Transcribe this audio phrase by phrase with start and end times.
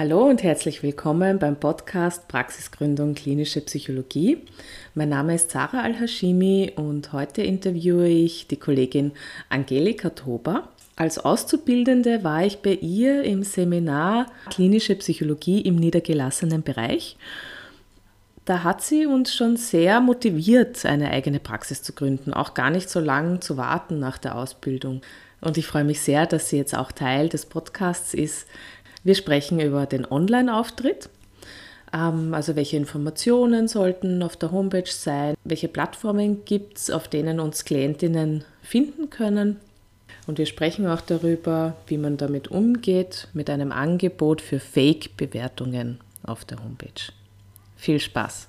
[0.00, 4.38] Hallo und herzlich willkommen beim Podcast Praxisgründung Klinische Psychologie.
[4.94, 9.12] Mein Name ist Sarah Al-Hashimi und heute interviewe ich die Kollegin
[9.50, 10.70] Angelika Tober.
[10.96, 17.18] Als Auszubildende war ich bei ihr im Seminar Klinische Psychologie im niedergelassenen Bereich.
[18.46, 22.88] Da hat sie uns schon sehr motiviert, eine eigene Praxis zu gründen, auch gar nicht
[22.88, 25.02] so lange zu warten nach der Ausbildung.
[25.42, 28.46] Und ich freue mich sehr, dass sie jetzt auch Teil des Podcasts ist.
[29.02, 31.08] Wir sprechen über den Online-Auftritt,
[31.92, 37.40] ähm, also welche Informationen sollten auf der Homepage sein, welche Plattformen gibt es, auf denen
[37.40, 39.56] uns Klientinnen finden können.
[40.26, 46.44] Und wir sprechen auch darüber, wie man damit umgeht, mit einem Angebot für Fake-Bewertungen auf
[46.44, 47.12] der Homepage.
[47.76, 48.48] Viel Spaß!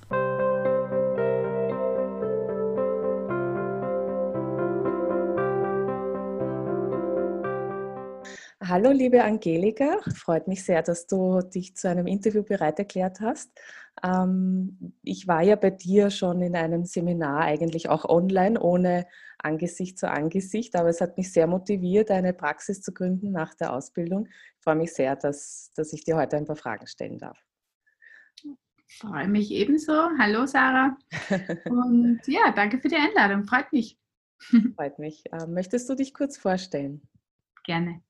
[8.64, 9.98] Hallo, liebe Angelika.
[10.14, 13.50] Freut mich sehr, dass du dich zu einem Interview bereit erklärt hast.
[14.04, 19.98] Ähm, ich war ja bei dir schon in einem Seminar, eigentlich auch online, ohne Angesicht
[19.98, 24.28] zu Angesicht, aber es hat mich sehr motiviert, eine Praxis zu gründen nach der Ausbildung.
[24.28, 27.44] Ich freue mich sehr, dass, dass ich dir heute ein paar Fragen stellen darf.
[28.44, 29.92] Ich freue mich ebenso.
[30.20, 30.96] Hallo, Sarah.
[31.64, 33.42] Und ja, danke für die Einladung.
[33.42, 33.98] Freut mich.
[34.76, 35.24] Freut mich.
[35.32, 37.02] Ähm, möchtest du dich kurz vorstellen?
[37.64, 38.02] Gerne.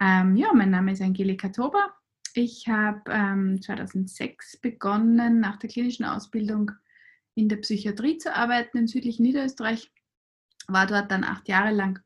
[0.00, 1.94] Ähm, ja, mein Name ist Angelika Tober.
[2.34, 6.70] Ich habe ähm, 2006 begonnen, nach der klinischen Ausbildung
[7.34, 9.92] in der Psychiatrie zu arbeiten in südlichen Niederösterreich.
[10.68, 12.00] War dort dann acht Jahre lang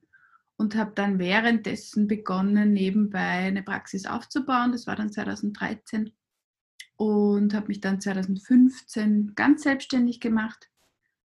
[0.57, 4.73] und habe dann währenddessen begonnen, nebenbei eine Praxis aufzubauen.
[4.73, 6.13] Das war dann 2013
[6.97, 10.71] und habe mich dann 2015 ganz selbstständig gemacht.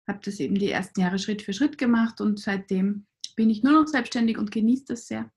[0.07, 3.07] Habe das eben die ersten Jahre Schritt für Schritt gemacht und seitdem
[3.37, 5.31] bin ich nur noch selbstständig und genieße das sehr.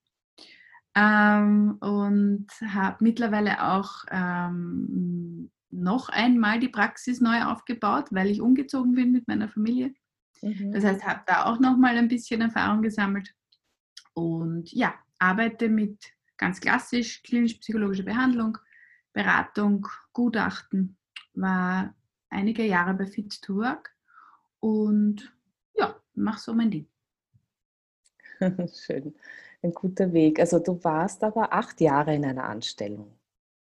[0.97, 8.95] Ähm, und habe mittlerweile auch ähm, noch einmal die Praxis neu aufgebaut, weil ich umgezogen
[8.95, 9.93] bin mit meiner Familie.
[10.41, 10.71] Mhm.
[10.71, 13.31] Das heißt, habe da auch noch mal ein bisschen Erfahrung gesammelt
[14.15, 15.99] und ja, arbeite mit
[16.35, 18.57] ganz klassisch klinisch-psychologischer Behandlung,
[19.13, 20.97] Beratung, Gutachten,
[21.35, 21.93] war
[22.31, 23.95] einige Jahre bei Fit to Work
[24.59, 25.31] und
[25.75, 26.87] ja, mache so mein Ding.
[28.73, 29.13] Schön
[29.67, 30.39] ein guter Weg.
[30.39, 33.17] Also du warst aber acht Jahre in einer Anstellung.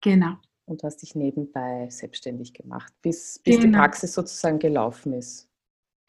[0.01, 0.37] Genau.
[0.67, 3.67] Und hast dich nebenbei selbstständig gemacht, bis, bis genau.
[3.67, 5.49] die Praxis sozusagen gelaufen ist.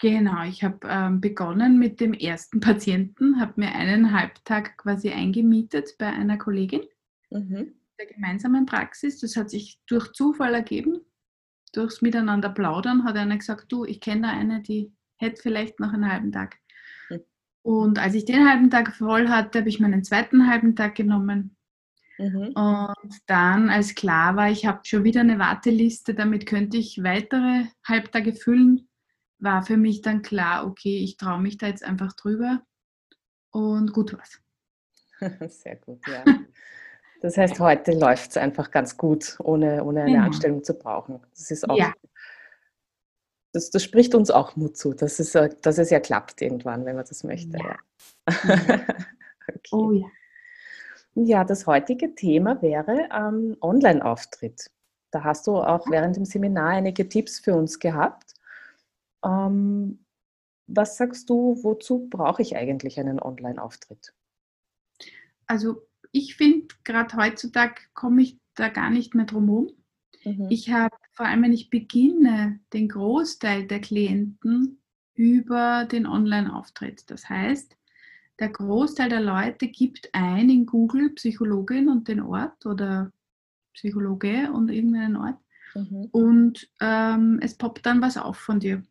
[0.02, 5.96] Genau, ich habe ähm, begonnen mit dem ersten Patienten, habe mir einen Halbtag quasi eingemietet
[5.98, 6.82] bei einer Kollegin
[7.30, 7.74] mhm.
[7.98, 9.20] der gemeinsamen Praxis.
[9.20, 11.00] Das hat sich durch Zufall ergeben.
[11.72, 15.94] Durchs Miteinander plaudern hat einer gesagt, du, ich kenne da eine, die hätte vielleicht noch
[15.94, 16.58] einen halben Tag.
[17.66, 21.58] Und als ich den halben Tag voll hatte, habe ich meinen zweiten halben Tag genommen.
[22.20, 22.54] Mhm.
[22.54, 27.66] Und dann, als klar war, ich habe schon wieder eine Warteliste, damit könnte ich weitere
[27.84, 28.88] Halbtage füllen,
[29.40, 32.62] war für mich dann klar, okay, ich traue mich da jetzt einfach drüber
[33.50, 34.40] und gut war's.
[35.52, 36.24] Sehr gut, ja.
[37.22, 40.26] Das heißt, heute läuft es einfach ganz gut, ohne, ohne eine genau.
[40.26, 41.20] Anstellung zu brauchen.
[41.32, 41.92] Das ist auch ja
[43.56, 46.86] das, das spricht uns auch Mut zu, dass es, äh, dass es ja klappt irgendwann,
[46.86, 47.58] wenn man das möchte.
[47.58, 47.78] Ja.
[49.48, 49.70] okay.
[49.72, 50.08] Oh ja.
[51.18, 54.70] Ja, das heutige Thema wäre ähm, Online-Auftritt.
[55.12, 58.34] Da hast du auch während dem Seminar einige Tipps für uns gehabt.
[59.24, 60.06] Ähm,
[60.68, 64.14] was sagst du, wozu brauche ich eigentlich einen Online-Auftritt?
[65.48, 69.72] Also ich finde, gerade heutzutage komme ich da gar nicht mehr drum herum.
[70.26, 70.48] Mhm.
[70.50, 74.80] Ich habe vor allem, wenn ich beginne, den Großteil der Klienten
[75.16, 77.10] über den Online-Auftritt.
[77.10, 77.78] Das heißt,
[78.40, 83.12] der Großteil der Leute gibt ein in Google Psychologin und den Ort oder
[83.74, 85.40] Psychologe und irgendeinen Ort
[85.74, 86.10] mhm.
[86.12, 88.84] und ähm, es poppt dann was auf von dir.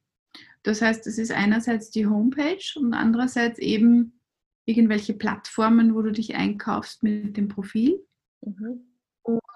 [0.63, 4.19] Das heißt, es ist einerseits die Homepage und andererseits eben
[4.65, 8.03] irgendwelche Plattformen, wo du dich einkaufst mit dem Profil.
[8.41, 8.94] Mhm.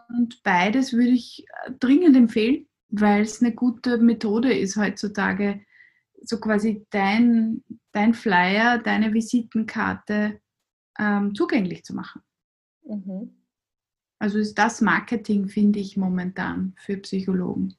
[0.08, 5.60] Und beides würde ich äh, dringend empfehlen, weil es eine gute Methode ist heutzutage,
[6.22, 7.62] so quasi dein,
[7.92, 10.40] dein Flyer, deine Visitenkarte
[10.98, 12.22] ähm, zugänglich zu machen.
[12.84, 13.34] Mhm.
[14.18, 17.76] Also ist das Marketing, finde ich, momentan für Psychologen.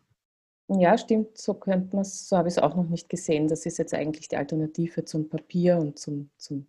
[0.69, 3.47] Ja, stimmt, so könnte man es, so habe ich es auch noch nicht gesehen.
[3.47, 6.67] Das ist jetzt eigentlich die Alternative zum Papier und zum, zum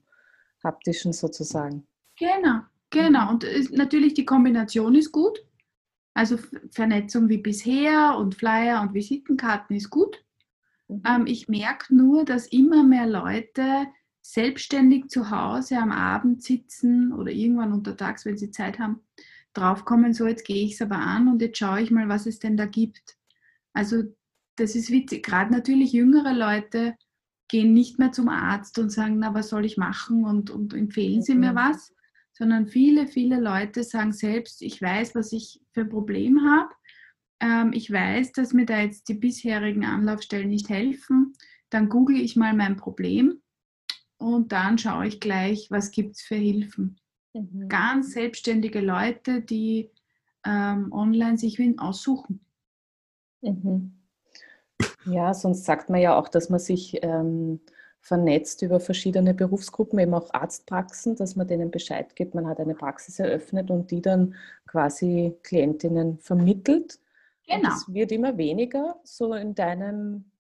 [0.65, 1.87] haptischen sozusagen.
[2.19, 3.31] Genau, genau.
[3.31, 5.45] Und ist, natürlich die Kombination ist gut.
[6.21, 6.37] Also
[6.71, 10.23] Vernetzung wie bisher und Flyer und Visitenkarten ist gut.
[10.87, 11.03] Mhm.
[11.07, 13.87] Ähm, ich merke nur, dass immer mehr Leute
[14.21, 19.01] selbstständig zu Hause am Abend sitzen oder irgendwann untertags, wenn sie Zeit haben,
[19.55, 22.39] draufkommen, so jetzt gehe ich es aber an und jetzt schaue ich mal, was es
[22.39, 23.17] denn da gibt.
[23.73, 24.03] Also
[24.57, 25.25] das ist witzig.
[25.25, 26.99] Gerade natürlich jüngere Leute
[27.49, 31.23] gehen nicht mehr zum Arzt und sagen, na, was soll ich machen und, und empfehlen
[31.23, 31.57] Sie mir mhm.
[31.57, 31.95] was,
[32.33, 36.71] sondern viele, viele Leute sagen selbst, ich weiß, was ich für ein Problem habe.
[37.41, 41.35] Ähm, ich weiß, dass mir da jetzt die bisherigen Anlaufstellen nicht helfen.
[41.71, 43.41] Dann google ich mal mein Problem
[44.19, 47.01] und dann schaue ich gleich, was gibt es für Hilfen.
[47.35, 47.69] Mhm.
[47.69, 49.91] Ganz selbstständige Leute, die
[50.45, 52.45] ähm, online sich Wien aussuchen.
[53.41, 53.93] Mhm.
[55.07, 57.61] Ja, sonst sagt man ja auch, dass man sich ähm,
[58.01, 62.75] vernetzt über verschiedene Berufsgruppen, eben auch Arztpraxen, dass man denen Bescheid gibt, man hat eine
[62.75, 64.35] Praxis eröffnet und die dann
[64.67, 66.99] quasi Klientinnen vermittelt.
[67.47, 67.69] Genau.
[67.69, 70.31] Das wird immer weniger, so in deinem.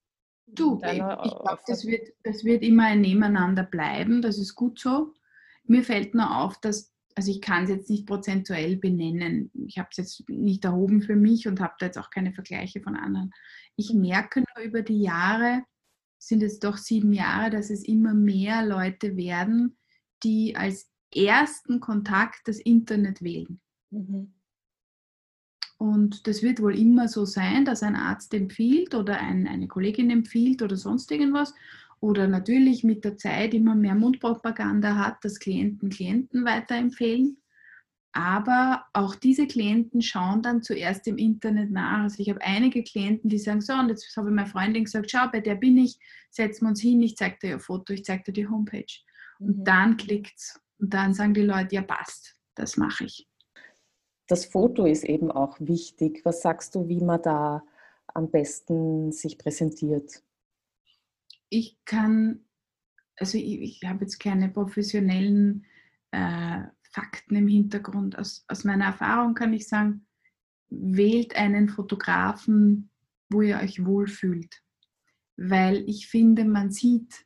[0.47, 4.55] Du, in ich, ich glaube, das wird, das wird immer ein Nebeneinander bleiben, das ist
[4.55, 5.15] gut so.
[5.65, 9.89] Mir fällt nur auf, dass, also ich kann es jetzt nicht prozentuell benennen, ich habe
[9.93, 13.33] es jetzt nicht erhoben für mich und habe da jetzt auch keine Vergleiche von anderen.
[13.77, 15.63] Ich merke nur über die Jahre,
[16.21, 19.77] sind es doch sieben Jahre, dass es immer mehr Leute werden,
[20.23, 23.61] die als ersten Kontakt das Internet wählen.
[23.91, 24.35] Mhm.
[25.79, 30.11] Und das wird wohl immer so sein, dass ein Arzt empfiehlt oder ein, eine Kollegin
[30.11, 31.55] empfiehlt oder sonst irgendwas
[32.01, 37.39] oder natürlich mit der Zeit immer mehr Mundpropaganda hat, dass Klienten Klienten weiterempfehlen.
[38.13, 42.03] Aber auch diese Klienten schauen dann zuerst im Internet nach.
[42.03, 45.11] Also ich habe einige Klienten, die sagen, so, und jetzt habe ich meiner Freundin gesagt,
[45.11, 45.99] schau, bei der bin ich,
[46.31, 48.93] setzen wir uns hin, ich zeige dir ihr Foto, ich zeige dir die Homepage.
[49.39, 49.65] Und mhm.
[49.65, 50.61] dann klickt es.
[50.79, 53.29] Und dann sagen die Leute, ja passt, das mache ich.
[54.27, 56.23] Das Foto ist eben auch wichtig.
[56.25, 57.63] Was sagst du, wie man da
[58.07, 60.23] am besten sich präsentiert?
[61.51, 62.45] ich kann,
[63.17, 65.67] also ich, ich habe jetzt keine professionellen
[66.13, 68.19] äh, Fakten im Hintergrund.
[68.19, 70.07] Aus, aus meiner Erfahrung kann ich sagen,
[70.69, 72.91] wählt einen Fotografen,
[73.29, 74.63] wo ihr euch wohlfühlt.
[75.37, 77.25] Weil ich finde, man sieht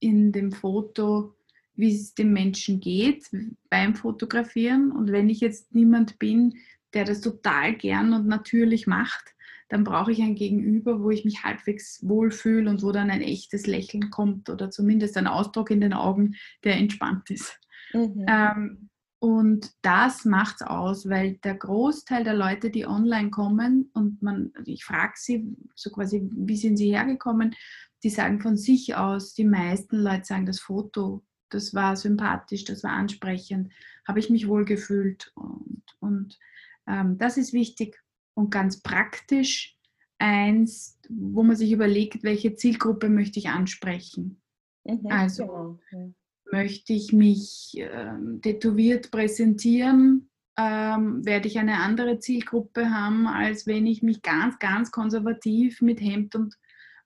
[0.00, 1.36] in dem Foto,
[1.74, 3.30] wie es dem Menschen geht
[3.70, 4.92] beim Fotografieren.
[4.92, 6.58] Und wenn ich jetzt niemand bin,
[6.94, 9.34] der das total gern und natürlich macht,
[9.68, 13.66] dann brauche ich ein Gegenüber, wo ich mich halbwegs wohlfühle und wo dann ein echtes
[13.66, 17.58] Lächeln kommt oder zumindest ein Ausdruck in den Augen, der entspannt ist.
[17.92, 18.26] Mhm.
[18.28, 24.22] Ähm, und das macht es aus, weil der Großteil der Leute, die online kommen und
[24.22, 27.54] man, ich frage sie so quasi, wie sind sie hergekommen,
[28.02, 32.84] die sagen von sich aus, die meisten Leute sagen, das Foto, das war sympathisch, das
[32.84, 33.72] war ansprechend,
[34.06, 36.38] habe ich mich wohl gefühlt und, und
[36.86, 38.02] ähm, das ist wichtig
[38.34, 39.78] und ganz praktisch
[40.18, 44.42] eins, wo man sich überlegt, welche Zielgruppe möchte ich ansprechen.
[44.84, 46.14] Mhm, also genau.
[46.50, 53.86] Möchte ich mich ähm, tätowiert präsentieren, ähm, werde ich eine andere Zielgruppe haben, als wenn
[53.86, 56.54] ich mich ganz, ganz konservativ mit Hemd und,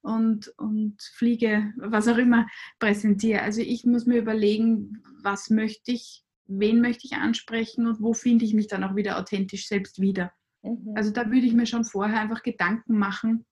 [0.01, 2.47] und, und Fliege, was auch immer,
[2.79, 3.41] präsentiere.
[3.41, 8.45] Also ich muss mir überlegen, was möchte ich, wen möchte ich ansprechen und wo finde
[8.45, 10.31] ich mich dann auch wieder authentisch selbst wieder.
[10.63, 10.93] Mhm.
[10.95, 13.45] Also da würde ich mir schon vorher einfach Gedanken machen.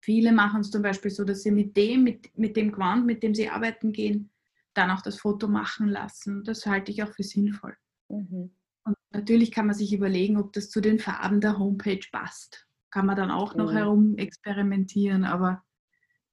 [0.00, 3.22] Viele machen es zum Beispiel so, dass sie mit dem, mit, mit dem Gewand, mit
[3.22, 4.30] dem sie arbeiten gehen,
[4.76, 6.44] dann auch das Foto machen lassen.
[6.44, 7.76] Das halte ich auch für sinnvoll.
[8.08, 8.50] Mhm.
[8.84, 12.66] Und natürlich kann man sich überlegen, ob das zu den Farben der Homepage passt.
[12.90, 13.76] Kann man dann auch noch mhm.
[13.76, 15.62] herum experimentieren, aber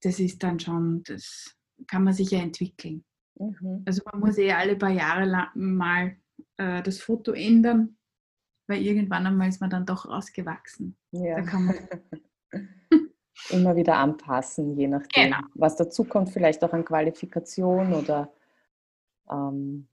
[0.02, 3.04] das ist dann schon, das kann man sich ja entwickeln.
[3.38, 3.82] Mhm.
[3.86, 6.16] Also man muss eh alle paar Jahre mal
[6.56, 7.96] äh, das Foto ändern
[8.66, 10.96] weil irgendwann einmal ist man dann doch rausgewachsen.
[11.12, 11.36] Ja.
[11.36, 11.76] Da kann man
[13.50, 15.38] immer wieder anpassen, je nachdem, genau.
[15.54, 18.32] was dazukommt, vielleicht auch an Qualifikation oder
[19.30, 19.88] ähm,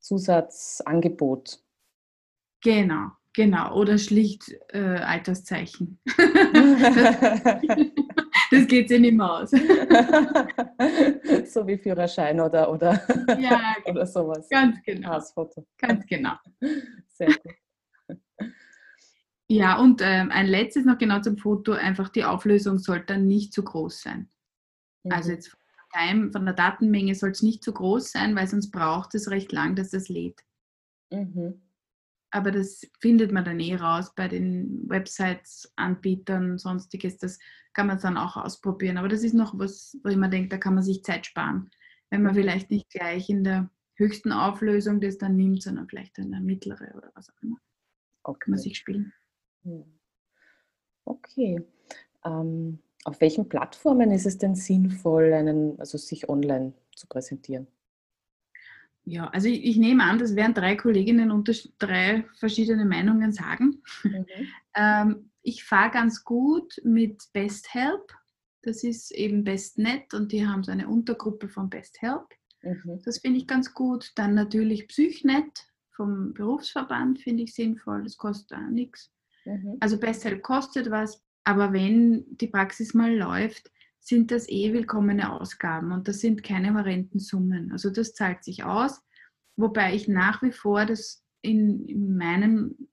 [0.00, 1.62] Zusatzangebot.
[2.62, 3.74] Genau, genau.
[3.74, 5.98] Oder schlicht äh, Alterszeichen.
[8.50, 9.50] das geht sich nicht mehr aus.
[11.52, 13.02] so wie Führerschein oder, oder,
[13.38, 14.48] ja, oder sowas.
[14.48, 15.10] Ganz genau.
[15.10, 15.66] Passfoto.
[15.78, 16.34] Ganz genau.
[17.08, 17.54] Sehr gut.
[19.50, 23.52] Ja, und ähm, ein letztes noch genau zum Foto, einfach die Auflösung sollte dann nicht
[23.52, 24.30] zu groß sein.
[25.02, 25.12] Mhm.
[25.12, 29.12] Also jetzt von, von der Datenmenge soll es nicht zu groß sein, weil sonst braucht
[29.16, 30.40] es recht lang, dass das lädt.
[31.10, 31.62] Mhm.
[32.30, 37.18] Aber das findet man dann eh raus bei den Websites, Anbietern, sonstiges.
[37.18, 37.40] Das
[37.72, 38.98] kann man dann auch ausprobieren.
[38.98, 41.72] Aber das ist noch was, wo ich mir denke, da kann man sich Zeit sparen.
[42.08, 42.38] Wenn man mhm.
[42.38, 46.94] vielleicht nicht gleich in der höchsten Auflösung das dann nimmt, sondern vielleicht in der mittlere
[46.94, 47.56] oder was auch immer.
[48.22, 48.38] Okay.
[48.44, 49.12] Kann man sich spielen.
[51.04, 51.62] Okay.
[52.24, 57.66] Ähm, auf welchen Plattformen ist es denn sinnvoll, einen, also sich online zu präsentieren?
[59.04, 63.82] ja, also ich, ich, nehme an, das werden drei Kolleginnen unter drei verschiedene Meinungen sagen.
[64.04, 64.26] Mhm.
[64.76, 68.12] ähm, ich fahre ganz gut mit Best Help.
[68.62, 72.28] Das ist eben BestNet und die haben so eine Untergruppe von Best Help.
[72.62, 73.00] Mhm.
[73.04, 74.12] Das finde ich ganz gut.
[74.16, 78.02] Dann natürlich PsychNet vom Berufsverband finde ich sinnvoll.
[78.04, 79.10] Das kostet auch nichts.
[79.44, 79.76] Mhm.
[79.80, 83.70] Also Best Help kostet was, aber wenn die Praxis mal läuft,
[84.00, 87.70] sind das eh willkommene Ausgaben und das sind keine horrenden Summen.
[87.72, 89.00] Also das zahlt sich aus,
[89.56, 92.88] wobei ich nach wie vor das in, in, meinem,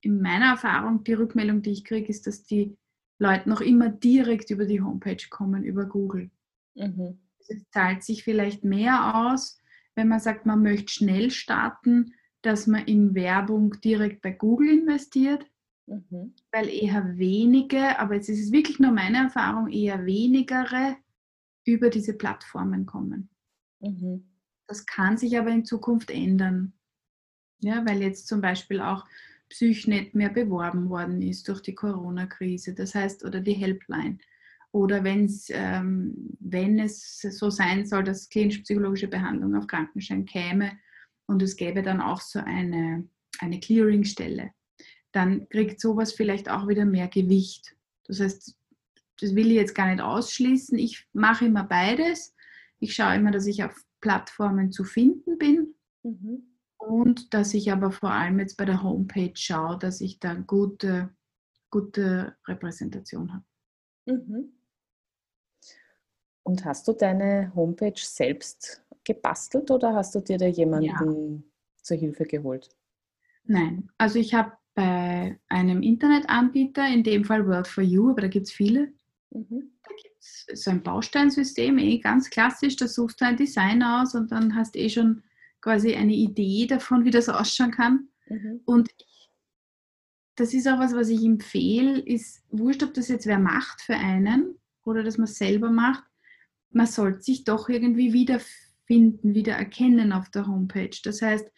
[0.00, 2.76] in meiner Erfahrung, die Rückmeldung, die ich kriege, ist, dass die
[3.18, 6.30] Leute noch immer direkt über die Homepage kommen, über Google.
[6.74, 7.18] Mhm.
[7.48, 9.58] Es zahlt sich vielleicht mehr aus,
[9.94, 12.12] wenn man sagt, man möchte schnell starten,
[12.42, 15.46] dass man in Werbung direkt bei Google investiert,
[15.86, 16.34] Mhm.
[16.52, 20.96] Weil eher wenige, aber jetzt ist es wirklich nur meine Erfahrung, eher wenigere
[21.64, 23.30] über diese Plattformen kommen.
[23.80, 24.24] Mhm.
[24.66, 26.72] Das kann sich aber in Zukunft ändern.
[27.60, 29.04] Ja, weil jetzt zum Beispiel auch
[29.48, 34.18] PsychNet mehr beworben worden ist durch die Corona-Krise, das heißt, oder die Helpline.
[34.72, 40.72] Oder wenn's, ähm, wenn es so sein soll, dass klinisch-psychologische Behandlung auf Krankenschein käme
[41.26, 44.50] und es gäbe dann auch so eine, eine Clearingstelle,
[45.16, 47.74] dann kriegt sowas vielleicht auch wieder mehr Gewicht.
[48.04, 48.54] Das heißt,
[49.18, 50.78] das will ich jetzt gar nicht ausschließen.
[50.78, 52.34] Ich mache immer beides.
[52.78, 56.42] Ich schaue immer, dass ich auf Plattformen zu finden bin mhm.
[56.76, 61.08] und dass ich aber vor allem jetzt bei der Homepage schaue, dass ich da gute,
[61.70, 63.44] gute Repräsentation habe.
[64.04, 64.52] Mhm.
[66.42, 71.42] Und hast du deine Homepage selbst gebastelt oder hast du dir da jemanden ja.
[71.82, 72.68] zur Hilfe geholt?
[73.44, 78.28] Nein, also ich habe bei einem Internetanbieter, in dem Fall World for You, aber da
[78.28, 78.92] gibt es viele.
[79.30, 79.72] Mhm.
[79.82, 84.14] Da gibt es so ein Bausteinsystem, eh ganz klassisch, da suchst du ein Design aus
[84.14, 85.22] und dann hast du eh schon
[85.62, 88.08] quasi eine Idee davon, wie das ausschauen kann.
[88.28, 88.60] Mhm.
[88.66, 88.90] Und
[90.36, 93.96] das ist auch was, was ich empfehle, ist wurscht, ob das jetzt wer macht für
[93.96, 96.04] einen oder dass man es selber macht,
[96.70, 100.98] man sollte sich doch irgendwie wiederfinden, wieder erkennen auf der Homepage.
[101.02, 101.50] Das heißt,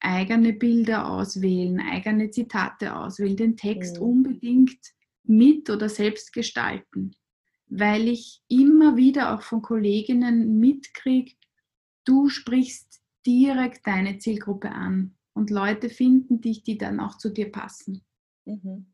[0.00, 4.02] eigene Bilder auswählen, eigene Zitate auswählen, den Text mhm.
[4.02, 4.80] unbedingt
[5.24, 7.14] mit oder selbst gestalten,
[7.66, 11.34] weil ich immer wieder auch von Kolleginnen mitkriege,
[12.04, 17.52] du sprichst direkt deine Zielgruppe an und Leute finden dich, die dann auch zu dir
[17.52, 18.02] passen.
[18.46, 18.86] Mhm.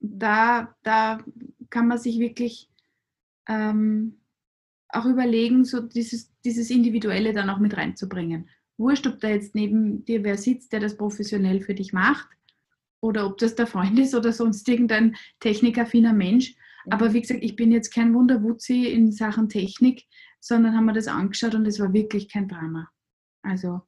[0.00, 1.24] Da, da
[1.70, 2.70] kann man sich wirklich
[3.48, 4.20] ähm,
[4.90, 10.04] auch überlegen, so dieses, dieses Individuelle dann auch mit reinzubringen wurscht, ob da jetzt neben
[10.04, 12.28] dir wer sitzt, der das professionell für dich macht
[13.00, 16.54] oder ob das der Freund ist oder sonst irgendein technikaffiner Mensch.
[16.90, 20.06] Aber wie gesagt, ich bin jetzt kein Wunderwutzi in Sachen Technik,
[20.40, 22.88] sondern haben wir das angeschaut und es war wirklich kein Drama.
[23.42, 23.82] Also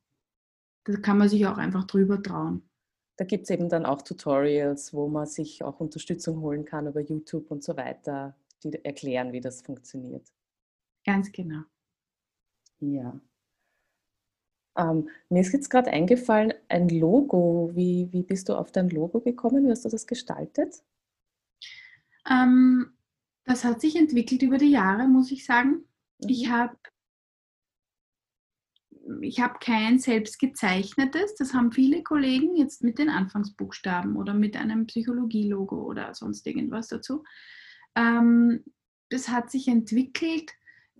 [0.84, 2.68] da kann man sich auch einfach drüber trauen.
[3.16, 7.00] Da gibt es eben dann auch Tutorials, wo man sich auch Unterstützung holen kann über
[7.00, 10.26] YouTube und so weiter, die erklären, wie das funktioniert.
[11.04, 11.62] Ganz genau.
[12.78, 13.20] Ja.
[14.80, 17.70] Ähm, mir ist jetzt gerade eingefallen, ein Logo.
[17.74, 19.66] Wie, wie bist du auf dein Logo gekommen?
[19.66, 20.82] Wie hast du das gestaltet?
[22.28, 22.92] Ähm,
[23.44, 25.84] das hat sich entwickelt über die Jahre, muss ich sagen.
[26.22, 26.28] Mhm.
[26.28, 26.76] Ich habe
[29.22, 34.56] ich habe kein selbst gezeichnetes, das haben viele Kollegen jetzt mit den Anfangsbuchstaben oder mit
[34.56, 37.24] einem Psychologie-Logo oder sonst irgendwas dazu.
[37.96, 38.64] Ähm,
[39.08, 40.52] das hat sich entwickelt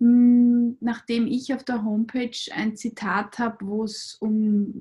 [0.03, 4.73] nachdem ich auf der Homepage ein Zitat habe, wo es um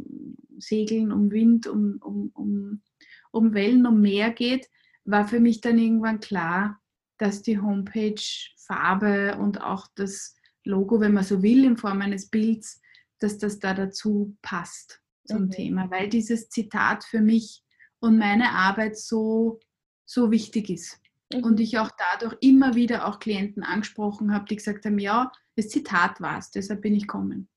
[0.59, 2.83] Segeln, um Wind, um, um, um,
[3.31, 4.71] um Wellen, um Meer geht,
[5.05, 6.81] war für mich dann irgendwann klar,
[7.19, 8.23] dass die Homepage
[8.57, 12.81] Farbe und auch das Logo, wenn man so will, in Form eines Bilds,
[13.19, 15.51] dass das da dazu passt zum mhm.
[15.51, 17.63] Thema, weil dieses Zitat für mich
[17.99, 19.61] und meine Arbeit so,
[20.07, 21.00] so wichtig ist.
[21.33, 21.45] Mhm.
[21.45, 25.69] Und ich auch dadurch immer wieder auch Klienten angesprochen habe, die gesagt haben, ja, das
[25.69, 27.49] Zitat war es, deshalb bin ich kommen.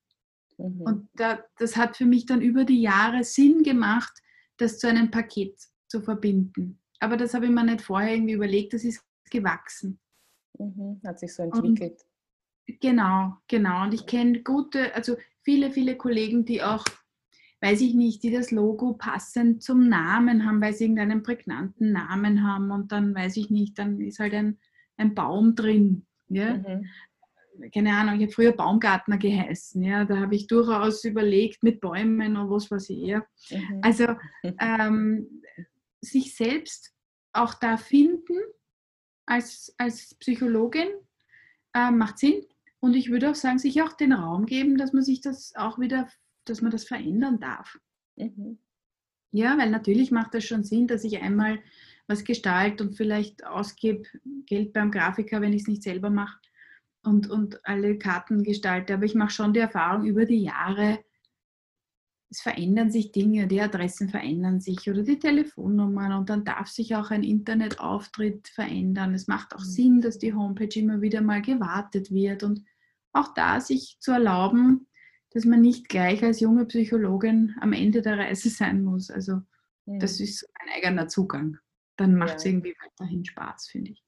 [0.57, 0.81] Mhm.
[0.81, 4.13] Und da, das hat für mich dann über die Jahre Sinn gemacht,
[4.57, 6.79] das zu einem Paket zu verbinden.
[6.99, 9.99] Aber das habe ich mir nicht vorher irgendwie überlegt, das ist gewachsen.
[10.57, 11.01] Mhm.
[11.05, 12.01] Hat sich so entwickelt.
[12.67, 13.83] Und genau, genau.
[13.83, 16.85] Und ich kenne gute, also viele, viele Kollegen, die auch
[17.63, 22.45] weiß ich nicht, die das Logo passend zum Namen haben, weil sie irgendeinen prägnanten Namen
[22.45, 24.59] haben und dann weiß ich nicht, dann ist halt ein,
[24.97, 26.05] ein Baum drin.
[26.27, 26.57] Ja?
[26.57, 26.89] Mhm.
[27.73, 29.81] Keine Ahnung, ich habe früher Baumgartner geheißen.
[29.81, 30.03] Ja?
[30.03, 33.25] Da habe ich durchaus überlegt mit Bäumen und was weiß ich eher.
[33.49, 33.79] Mhm.
[33.81, 34.07] Also
[34.59, 35.41] ähm,
[36.01, 36.93] sich selbst
[37.31, 38.35] auch da finden
[39.25, 40.89] als, als Psychologin
[41.73, 42.43] äh, macht Sinn.
[42.81, 45.79] Und ich würde auch sagen, sich auch den Raum geben, dass man sich das auch
[45.79, 46.09] wieder,
[46.45, 47.79] dass man das verändern darf.
[48.15, 48.57] Mhm.
[49.31, 51.59] Ja, weil natürlich macht das schon Sinn, dass ich einmal
[52.07, 54.03] was gestalte und vielleicht ausgebe
[54.45, 56.39] Geld beim Grafiker, wenn ich es nicht selber mache
[57.03, 58.93] und, und alle Karten gestalte.
[58.93, 60.99] Aber ich mache schon die Erfahrung über die Jahre,
[62.33, 66.95] es verändern sich Dinge, die Adressen verändern sich oder die Telefonnummern und dann darf sich
[66.95, 69.13] auch ein Internetauftritt verändern.
[69.13, 69.65] Es macht auch mhm.
[69.65, 72.63] Sinn, dass die Homepage immer wieder mal gewartet wird und
[73.11, 74.87] auch da sich zu erlauben,
[75.33, 79.09] dass man nicht gleich als junge Psychologin am Ende der Reise sein muss.
[79.09, 79.41] Also
[79.85, 79.99] mhm.
[79.99, 81.57] das ist ein eigener Zugang.
[81.97, 82.51] Dann macht es ja.
[82.51, 84.03] irgendwie weiterhin Spaß, finde ich.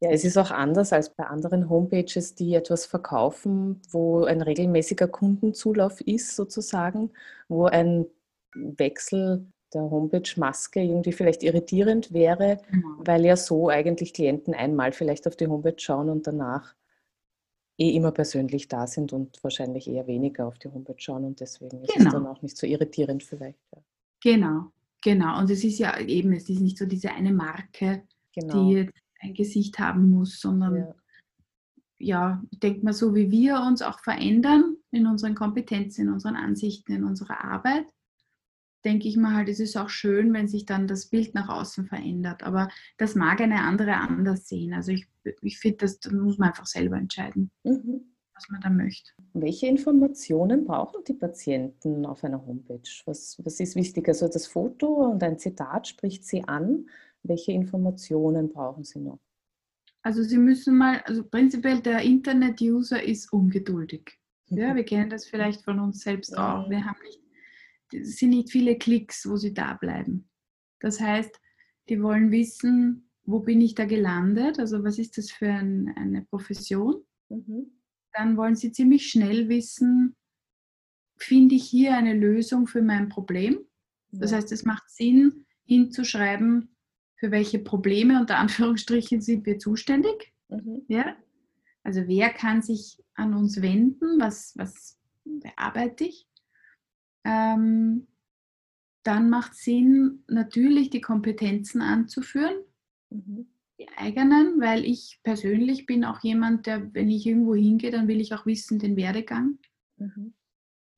[0.00, 5.08] Ja, es ist auch anders als bei anderen Homepages, die etwas verkaufen, wo ein regelmäßiger
[5.08, 7.12] Kundenzulauf ist, sozusagen,
[7.48, 8.04] wo ein
[8.54, 12.88] Wechsel der Homepage-Maske irgendwie vielleicht irritierend wäre, genau.
[12.98, 16.74] weil ja so eigentlich Klienten einmal vielleicht auf die Homepage schauen und danach
[17.78, 21.82] eh immer persönlich da sind und wahrscheinlich eher weniger auf die Homepage schauen und deswegen
[21.82, 22.06] ist genau.
[22.06, 23.58] es dann auch nicht so irritierend vielleicht.
[23.74, 23.82] Ja.
[24.22, 25.38] Genau, genau.
[25.38, 28.02] Und es ist ja eben, es ist nicht so diese eine Marke,
[28.34, 28.68] genau.
[28.68, 30.94] die jetzt ein Gesicht haben muss, sondern ja,
[31.98, 36.36] ja ich denke mal, so wie wir uns auch verändern in unseren Kompetenzen, in unseren
[36.36, 37.86] Ansichten, in unserer Arbeit,
[38.86, 41.86] denke ich mal halt, es ist auch schön, wenn sich dann das Bild nach außen
[41.86, 42.44] verändert.
[42.44, 44.72] Aber das mag eine andere anders sehen.
[44.72, 45.06] Also ich,
[45.42, 48.12] ich finde, das, muss man einfach selber entscheiden, mhm.
[48.32, 49.10] was man da möchte.
[49.34, 52.88] Welche Informationen brauchen die Patienten auf einer Homepage?
[53.06, 54.06] Was, was ist wichtig?
[54.06, 56.88] Also das Foto und ein Zitat spricht sie an.
[57.24, 59.18] Welche Informationen brauchen Sie noch?
[60.02, 64.20] Also Sie müssen mal, also prinzipiell der Internet-User ist ungeduldig.
[64.48, 66.70] Ja, wir kennen das vielleicht von uns selbst auch.
[66.70, 67.20] Wir haben nicht,
[67.92, 70.28] es sind nicht viele Klicks, wo sie da bleiben.
[70.80, 71.34] Das heißt,
[71.88, 74.58] die wollen wissen, wo bin ich da gelandet?
[74.58, 77.02] Also was ist das für ein, eine Profession?
[77.28, 77.72] Mhm.
[78.12, 80.16] Dann wollen sie ziemlich schnell wissen,
[81.16, 83.58] finde ich hier eine Lösung für mein Problem?
[84.12, 86.74] Das heißt, es macht Sinn, hinzuschreiben,
[87.16, 90.32] für welche Probleme unter Anführungsstrichen sind wir zuständig.
[90.48, 90.82] Mhm.
[90.88, 91.16] Ja?
[91.82, 96.25] Also wer kann sich an uns wenden, was, was bearbeite ich?
[97.26, 98.06] Ähm,
[99.02, 102.54] dann macht Sinn, natürlich die Kompetenzen anzuführen,
[103.10, 103.46] mhm.
[103.80, 108.20] die eigenen, weil ich persönlich bin auch jemand, der, wenn ich irgendwo hingehe, dann will
[108.20, 109.58] ich auch wissen, den Werdegang.
[109.96, 110.34] Mhm.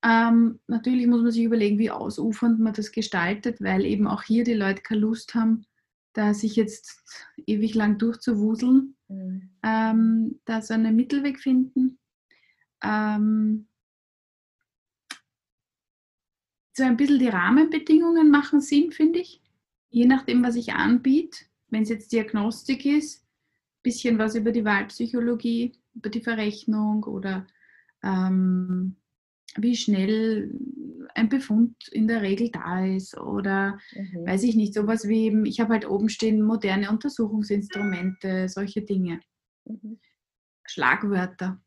[0.04, 4.44] Ähm, natürlich muss man sich überlegen, wie ausufernd man das gestaltet, weil eben auch hier
[4.44, 5.64] die Leute keine Lust haben,
[6.12, 7.02] da sich jetzt
[7.46, 9.50] ewig lang durchzuwuseln, mhm.
[9.62, 11.98] ähm, da so einen Mittelweg finden.
[12.82, 13.66] Ähm,
[16.78, 19.42] so ein bisschen die Rahmenbedingungen machen Sinn, finde ich.
[19.90, 21.44] Je nachdem, was ich anbiete.
[21.68, 27.46] Wenn es jetzt Diagnostik ist, ein bisschen was über die Wahlpsychologie, über die Verrechnung oder
[28.02, 28.96] ähm,
[29.56, 30.58] wie schnell
[31.14, 34.26] ein Befund in der Regel da ist oder mhm.
[34.26, 39.20] weiß ich nicht, sowas wie eben, ich habe halt oben stehen moderne Untersuchungsinstrumente, solche Dinge.
[39.64, 39.98] Mhm.
[40.64, 41.60] Schlagwörter.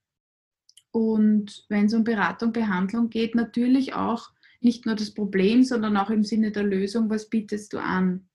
[0.92, 6.10] Und wenn es um Beratung, Behandlung geht, natürlich auch nicht nur das Problem, sondern auch
[6.10, 8.30] im Sinne der Lösung, was bietest du an?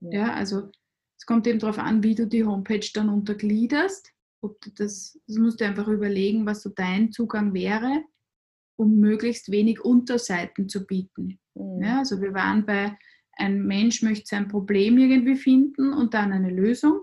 [0.00, 0.70] Ja, also
[1.18, 4.12] es kommt eben darauf an, wie du die Homepage dann untergliederst.
[4.42, 8.04] Ob du das, das musst du einfach überlegen, was so dein Zugang wäre
[8.76, 11.38] um möglichst wenig Unterseiten zu bieten.
[11.54, 11.82] Mhm.
[11.82, 12.96] Ja, also wir waren bei,
[13.32, 17.00] ein Mensch möchte sein Problem irgendwie finden und dann eine Lösung.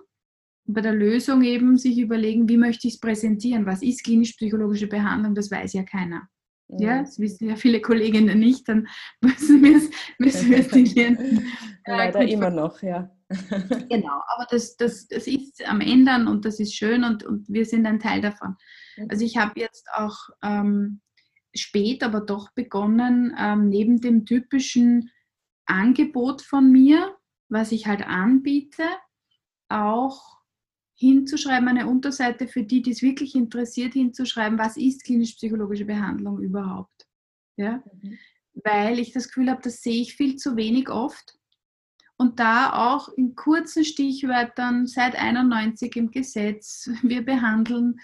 [0.66, 3.66] Und bei der Lösung eben sich überlegen, wie möchte ich es präsentieren?
[3.66, 5.36] Was ist klinisch-psychologische Behandlung?
[5.36, 6.30] Das weiß ja keiner.
[6.80, 8.88] Ja, das wissen ja viele Kolleginnen nicht, dann
[9.22, 11.48] müssen wir es müssen wir die Klienten.
[11.86, 13.10] Leider äh, immer noch, ja.
[13.90, 17.66] genau, aber das, das, das ist am Ändern und das ist schön und, und wir
[17.66, 18.56] sind ein Teil davon.
[19.10, 21.02] Also ich habe jetzt auch ähm,
[21.56, 25.10] spät aber doch begonnen, ähm, neben dem typischen
[25.66, 27.16] Angebot von mir,
[27.50, 28.84] was ich halt anbiete,
[29.70, 30.43] auch
[31.04, 37.08] hinzuschreiben, eine Unterseite für die, die es wirklich interessiert, hinzuschreiben, was ist klinisch-psychologische Behandlung überhaupt.
[37.58, 37.84] Ja?
[38.02, 38.18] Mhm.
[38.64, 41.38] Weil ich das Gefühl habe, das sehe ich viel zu wenig oft.
[42.16, 48.00] Und da auch in kurzen Stichwörtern seit 91 im Gesetz, wir behandeln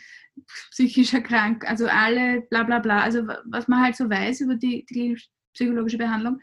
[0.71, 4.85] psychisch erkrankt, also alle bla bla bla, also was man halt so weiß über die,
[4.89, 5.17] die
[5.53, 6.39] psychologische Behandlung,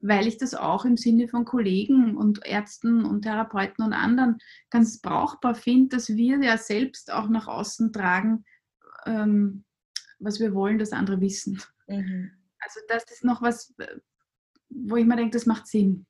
[0.00, 4.38] weil ich das auch im Sinne von Kollegen und Ärzten und Therapeuten und anderen
[4.70, 8.44] ganz brauchbar finde, dass wir ja selbst auch nach außen tragen,
[9.06, 9.64] ähm,
[10.18, 11.60] was wir wollen, dass andere wissen.
[11.86, 12.30] Mhm.
[12.60, 13.74] Also das ist noch was,
[14.68, 16.06] wo ich mir denke, das macht Sinn.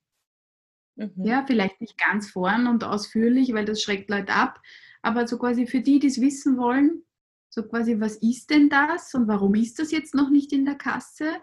[0.97, 1.25] Mhm.
[1.25, 4.61] Ja, vielleicht nicht ganz vorn und ausführlich, weil das schreckt Leute ab,
[5.03, 7.05] aber so quasi für die, die es wissen wollen,
[7.53, 10.77] So quasi, was ist denn das und warum ist das jetzt noch nicht in der
[10.77, 11.35] Kasse?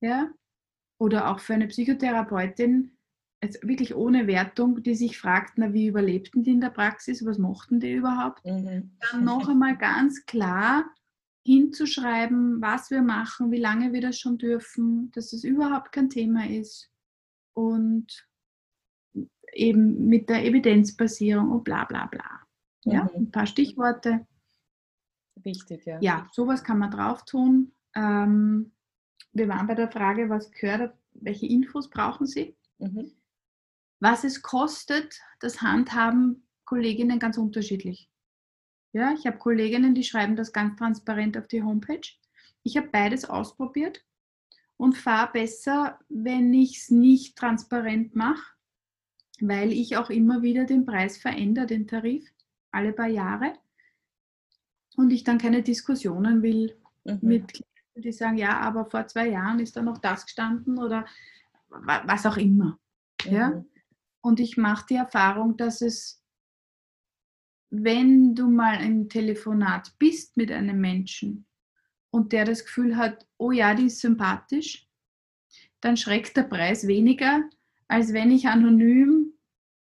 [0.00, 0.32] Ja?
[0.98, 2.96] Oder auch für eine Psychotherapeutin,
[3.42, 7.38] jetzt wirklich ohne Wertung, die sich fragt, na, wie überlebten die in der Praxis, was
[7.38, 8.44] mochten die überhaupt?
[8.44, 8.96] Mhm.
[9.10, 10.84] Dann noch einmal ganz klar
[11.44, 16.48] hinzuschreiben, was wir machen, wie lange wir das schon dürfen, dass das überhaupt kein Thema
[16.48, 16.90] ist
[17.54, 18.26] und
[19.52, 22.40] eben mit der Evidenzbasierung und bla bla bla.
[22.84, 23.10] Ja, mhm.
[23.26, 24.26] ein paar Stichworte.
[25.36, 25.98] Wichtig, ja.
[26.00, 27.72] Ja, sowas kann man drauf tun.
[27.94, 28.72] Ähm,
[29.36, 32.56] wir waren bei der Frage, was gehört, welche Infos brauchen Sie?
[32.78, 33.12] Mhm.
[34.00, 38.10] Was es kostet, das handhaben Kolleginnen ganz unterschiedlich.
[38.92, 42.08] Ja, ich habe Kolleginnen, die schreiben das ganz transparent auf die Homepage.
[42.62, 44.04] Ich habe beides ausprobiert
[44.76, 48.54] und fahre besser, wenn ich es nicht transparent mache,
[49.40, 52.26] weil ich auch immer wieder den Preis verändere, den Tarif,
[52.70, 53.54] alle paar Jahre.
[54.96, 57.18] Und ich dann keine Diskussionen will mhm.
[57.22, 57.62] mit
[57.96, 61.06] die sagen, ja, aber vor zwei Jahren ist da noch das gestanden oder
[61.68, 62.78] was auch immer.
[63.24, 63.32] Mhm.
[63.32, 63.64] Ja?
[64.20, 66.22] Und ich mache die Erfahrung, dass es,
[67.70, 71.46] wenn du mal im Telefonat bist mit einem Menschen
[72.10, 74.88] und der das Gefühl hat, oh ja, die ist sympathisch,
[75.80, 77.48] dann schreckt der Preis weniger,
[77.88, 79.35] als wenn ich anonym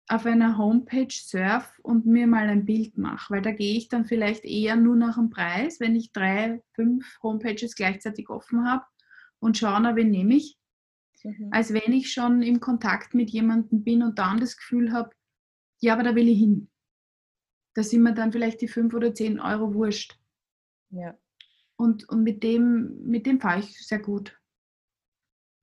[0.07, 4.05] auf einer Homepage surf und mir mal ein Bild mache, weil da gehe ich dann
[4.05, 8.85] vielleicht eher nur nach dem Preis, wenn ich drei, fünf Homepages gleichzeitig offen habe
[9.39, 10.57] und schaue, na, wen nehme ich,
[11.23, 11.49] mhm.
[11.51, 15.09] als wenn ich schon im Kontakt mit jemandem bin und dann das Gefühl habe,
[15.79, 16.69] ja, aber da will ich hin.
[17.73, 20.17] Da sind mir dann vielleicht die fünf oder zehn Euro wurscht.
[20.89, 21.17] Ja.
[21.75, 24.36] Und, und mit dem, mit dem fahre ich sehr gut.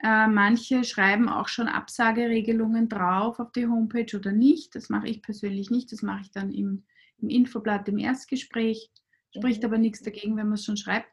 [0.04, 4.74] Äh, manche schreiben auch schon Absageregelungen drauf auf die Homepage oder nicht.
[4.74, 5.90] Das mache ich persönlich nicht.
[5.92, 6.84] Das mache ich dann im,
[7.16, 8.90] im Infoblatt im Erstgespräch.
[9.34, 9.66] Spricht mhm.
[9.66, 11.08] aber nichts dagegen, wenn man es schon schreibt.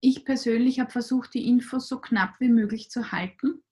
[0.00, 3.64] Ich persönlich habe versucht, die Infos so knapp wie möglich zu halten,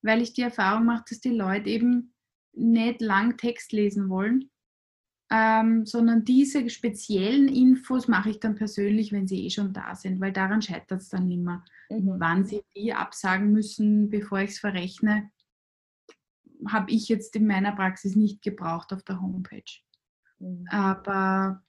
[0.00, 2.14] weil ich die Erfahrung mache, dass die Leute eben
[2.54, 4.50] nicht lang Text lesen wollen,
[5.30, 10.20] ähm, sondern diese speziellen Infos mache ich dann persönlich, wenn sie eh schon da sind,
[10.20, 11.64] weil daran scheitert es dann nicht mehr.
[11.88, 12.14] Mhm.
[12.18, 15.30] Wann sie die absagen müssen, bevor ich es verrechne,
[16.66, 19.62] habe ich jetzt in meiner Praxis nicht gebraucht auf der Homepage.
[20.40, 20.66] Mhm.
[20.68, 21.62] Aber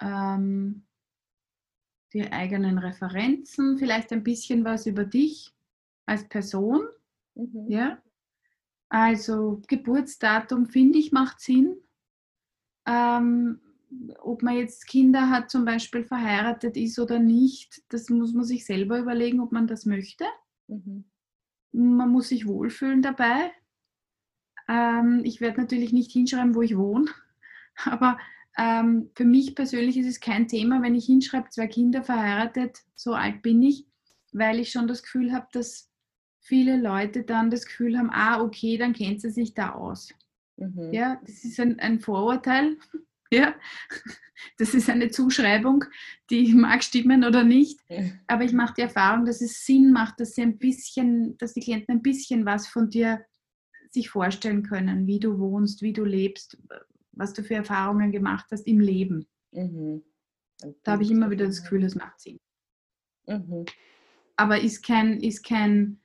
[0.00, 0.84] ähm,
[2.12, 5.54] die eigenen Referenzen, vielleicht ein bisschen was über dich
[6.04, 6.86] als Person.
[7.34, 7.66] Mhm.
[7.68, 8.02] Ja?
[8.90, 11.78] Also Geburtsdatum, finde ich, macht Sinn
[12.86, 13.60] ähm,
[14.20, 18.64] ob man jetzt Kinder hat, zum Beispiel verheiratet ist oder nicht, das muss man sich
[18.64, 20.24] selber überlegen, ob man das möchte.
[20.68, 21.04] Mhm.
[21.72, 23.52] Man muss sich wohlfühlen dabei.
[24.68, 27.06] Ähm, ich werde natürlich nicht hinschreiben, wo ich wohne,
[27.84, 28.18] aber
[28.58, 33.14] ähm, für mich persönlich ist es kein Thema, wenn ich hinschreibe, zwei Kinder verheiratet, so
[33.14, 33.86] alt bin ich,
[34.32, 35.90] weil ich schon das Gefühl habe, dass
[36.40, 40.12] viele Leute dann das Gefühl haben, ah, okay, dann kennt sie sich da aus.
[40.56, 40.92] Mhm.
[40.92, 42.76] Ja, das ist ein, ein Vorurteil.
[43.34, 43.54] Ja,
[44.58, 45.86] das ist eine Zuschreibung,
[46.28, 47.80] die mag stimmen oder nicht.
[48.26, 51.60] Aber ich mache die Erfahrung, dass es Sinn macht, dass sie ein bisschen, dass die
[51.60, 53.24] Klienten ein bisschen was von dir
[53.90, 56.58] sich vorstellen können, wie du wohnst, wie du lebst,
[57.12, 59.26] was du für Erfahrungen gemacht hast im Leben.
[59.52, 60.02] Mhm.
[60.82, 62.38] Da habe ich immer wieder das Gefühl, es macht Sinn.
[63.26, 63.64] Mhm.
[64.36, 66.01] Aber ist kein, ist kein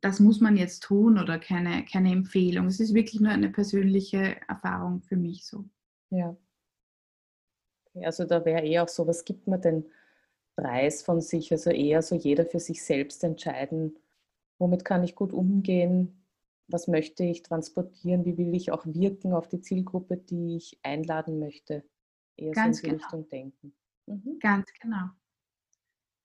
[0.00, 2.66] das muss man jetzt tun oder keine, keine Empfehlung.
[2.66, 5.64] Es ist wirklich nur eine persönliche Erfahrung für mich so.
[6.10, 6.36] Ja.
[8.02, 9.86] Also da wäre eher auch so, was gibt man denn
[10.56, 11.50] Preis von sich?
[11.52, 13.98] Also eher so jeder für sich selbst entscheiden,
[14.58, 16.24] womit kann ich gut umgehen,
[16.68, 21.38] was möchte ich transportieren, wie will ich auch wirken auf die Zielgruppe, die ich einladen
[21.38, 21.84] möchte.
[22.36, 23.06] Eher Ganz so in die genau.
[23.06, 23.74] Richtung denken.
[24.06, 24.38] Mhm.
[24.38, 25.08] Ganz genau.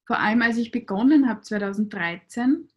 [0.05, 2.69] Vor allem als ich begonnen habe 2013,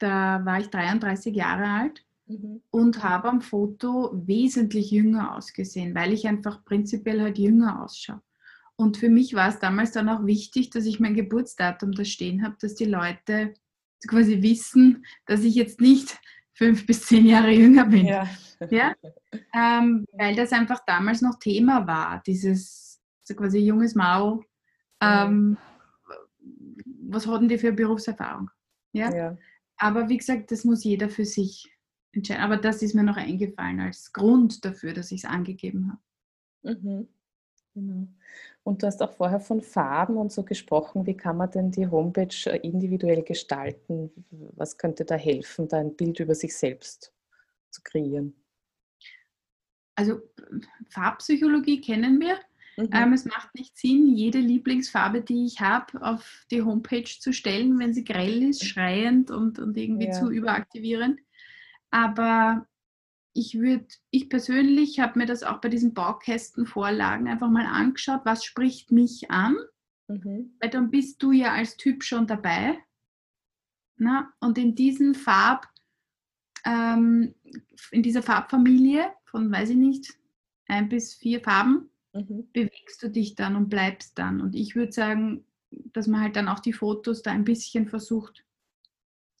[0.00, 2.62] da war ich 33 Jahre alt mhm.
[2.70, 8.20] und habe am Foto wesentlich jünger ausgesehen, weil ich einfach prinzipiell halt jünger ausschaue.
[8.76, 12.42] Und für mich war es damals dann auch wichtig, dass ich mein Geburtsdatum da stehen
[12.42, 13.52] habe, dass die Leute
[14.08, 16.18] quasi wissen, dass ich jetzt nicht
[16.54, 18.06] fünf bis zehn Jahre jünger bin.
[18.06, 18.28] Ja.
[18.70, 18.94] ja?
[19.54, 24.42] Ähm, weil das einfach damals noch Thema war, dieses so quasi junges Mau.
[25.00, 25.56] Ähm,
[27.08, 28.50] was hatten die für Berufserfahrung?
[28.92, 29.14] Ja?
[29.14, 29.38] ja.
[29.80, 31.72] Aber wie gesagt, das muss jeder für sich
[32.12, 32.42] entscheiden.
[32.42, 35.90] Aber das ist mir noch eingefallen als Grund dafür, dass ich es angegeben
[36.62, 36.78] habe.
[36.78, 37.08] Mhm.
[37.74, 38.08] Genau.
[38.62, 41.06] Und du hast auch vorher von Farben und so gesprochen.
[41.06, 44.10] Wie kann man denn die Homepage äh, individuell gestalten?
[44.30, 47.14] Was könnte da helfen, da ein Bild über sich selbst
[47.70, 48.34] zu kreieren?
[49.94, 50.20] Also
[50.90, 52.38] Farbpsychologie kennen wir.
[52.76, 52.88] Mhm.
[52.92, 57.78] Ähm, es macht nicht Sinn, jede Lieblingsfarbe, die ich habe, auf die Homepage zu stellen,
[57.78, 60.12] wenn sie grell ist, schreiend und, und irgendwie ja.
[60.12, 61.20] zu überaktivierend.
[61.90, 62.66] Aber
[63.32, 68.44] ich würde, ich persönlich habe mir das auch bei diesen Baukästenvorlagen einfach mal angeschaut, was
[68.44, 69.56] spricht mich an,
[70.08, 70.56] mhm.
[70.60, 72.78] weil dann bist du ja als Typ schon dabei.
[73.96, 74.32] Na?
[74.40, 75.68] Und in diesen Farb,
[76.64, 77.34] ähm,
[77.90, 80.14] in dieser Farbfamilie von, weiß ich nicht,
[80.66, 82.48] ein bis vier Farben, mhm.
[82.52, 84.40] bewegst du dich dann und bleibst dann.
[84.40, 88.44] Und ich würde sagen, dass man halt dann auch die Fotos da ein bisschen versucht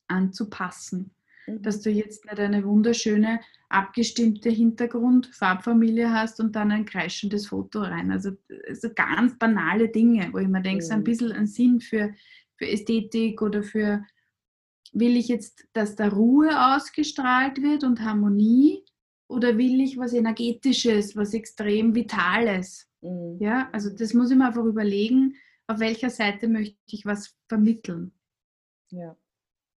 [0.08, 1.10] anzupassen.
[1.46, 1.62] Mhm.
[1.62, 8.10] Dass du jetzt nicht eine wunderschöne, abgestimmte Hintergrund-Farbfamilie hast und dann ein kreischendes Foto rein.
[8.10, 8.32] Also,
[8.68, 10.88] also ganz banale Dinge, wo ich mir denke, mhm.
[10.88, 11.04] so ein mhm.
[11.04, 12.14] bisschen ein Sinn für,
[12.56, 14.04] für Ästhetik oder für,
[14.92, 18.84] will ich jetzt, dass da Ruhe ausgestrahlt wird und Harmonie
[19.30, 22.88] oder will ich was Energetisches, was extrem Vitales?
[23.00, 23.38] Mhm.
[23.40, 28.12] Ja, also das muss ich mir einfach überlegen, auf welcher Seite möchte ich was vermitteln.
[28.90, 29.16] Ja.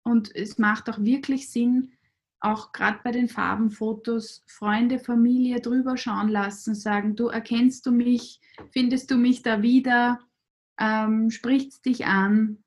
[0.04, 1.92] Und es macht auch wirklich Sinn,
[2.40, 8.40] auch gerade bei den Farbenfotos Freunde, Familie drüber schauen lassen, sagen, du erkennst du mich,
[8.72, 10.18] findest du mich da wieder,
[10.80, 12.64] ähm, spricht dich an,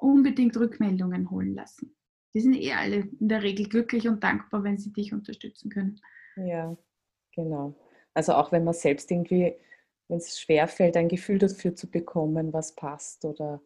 [0.00, 1.94] unbedingt Rückmeldungen holen lassen.
[2.34, 6.00] Die sind eh alle in der Regel glücklich und dankbar, wenn sie dich unterstützen können.
[6.46, 6.76] Ja,
[7.32, 7.74] genau.
[8.14, 9.54] Also auch wenn man selbst irgendwie,
[10.08, 13.60] wenn es schwerfällt, ein Gefühl dafür zu bekommen, was passt oder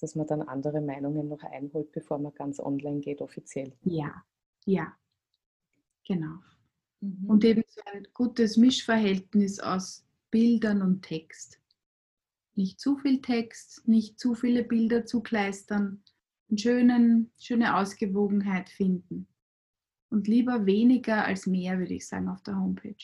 [0.00, 3.72] dass man dann andere Meinungen noch einholt, bevor man ganz online geht, offiziell.
[3.82, 4.24] Ja,
[4.64, 4.96] ja,
[6.06, 6.38] genau.
[7.00, 7.28] Mhm.
[7.28, 11.60] Und eben so ein gutes Mischverhältnis aus Bildern und Text.
[12.54, 16.02] Nicht zu viel Text, nicht zu viele Bilder zu kleistern,
[16.48, 19.28] eine schönen, schöne Ausgewogenheit finden.
[20.10, 22.96] Und lieber weniger als mehr, würde ich sagen, auf der Homepage.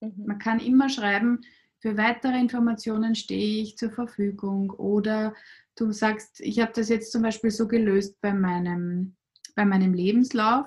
[0.00, 0.26] Mhm.
[0.26, 1.40] Man kann immer schreiben,
[1.78, 5.34] für weitere Informationen stehe ich zur Verfügung oder
[5.76, 9.16] du sagst, ich habe das jetzt zum Beispiel so gelöst bei meinem,
[9.54, 10.66] bei meinem Lebenslauf.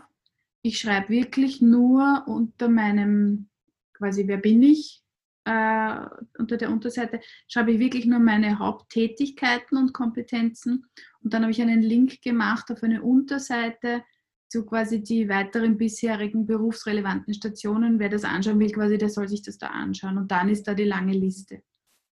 [0.61, 3.49] Ich schreibe wirklich nur unter meinem,
[3.93, 5.03] quasi, wer bin ich,
[5.45, 6.05] äh,
[6.37, 10.85] unter der Unterseite, schreibe ich wirklich nur meine Haupttätigkeiten und Kompetenzen.
[11.23, 14.03] Und dann habe ich einen Link gemacht auf eine Unterseite,
[14.49, 17.99] zu quasi die weiteren bisherigen berufsrelevanten Stationen.
[17.99, 20.17] Wer das anschauen will, quasi, der soll sich das da anschauen.
[20.17, 21.63] Und dann ist da die lange Liste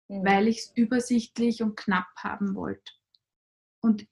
[0.08, 0.24] mhm.
[0.24, 2.92] weil ich es übersichtlich und knapp haben wollte.
[3.80, 4.06] Und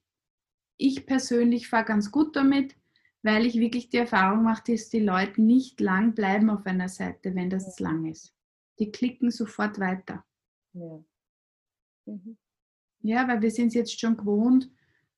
[0.76, 2.76] ich persönlich fahre ganz gut damit,
[3.22, 7.35] weil ich wirklich die Erfahrung mache, dass die Leute nicht lang bleiben auf einer Seite,
[7.35, 7.88] wenn das ja.
[7.88, 8.35] lang ist.
[8.79, 10.24] Die klicken sofort weiter.
[10.74, 11.02] Ja.
[12.05, 12.37] Mhm.
[13.00, 14.70] ja, weil wir sind es jetzt schon gewohnt,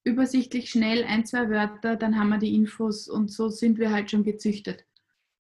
[0.09, 4.11] übersichtlich schnell ein, zwei Wörter, dann haben wir die Infos und so sind wir halt
[4.11, 4.85] schon gezüchtet.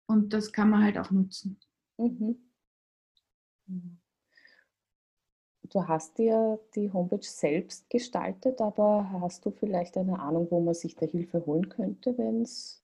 [0.07, 1.59] Und das kann man halt auch nutzen.
[1.97, 2.37] Mhm.
[5.63, 10.73] du hast dir die Homepage selbst gestaltet, aber hast du vielleicht eine Ahnung, wo man
[10.73, 12.83] sich da Hilfe holen könnte, wenn es.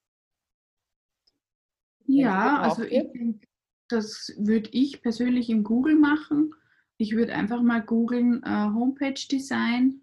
[2.06, 3.48] Ja, also ich denke,
[3.88, 6.54] das würde ich persönlich in Google machen.
[6.98, 10.01] Ich würde einfach mal googeln äh, Homepage Design.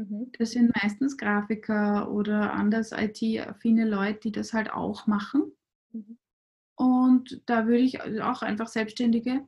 [0.00, 0.32] Mhm.
[0.38, 5.52] Das sind meistens Grafiker oder anders IT-affine Leute, die das halt auch machen.
[5.92, 6.18] Mhm.
[6.76, 9.46] Und da würde ich auch einfach Selbstständige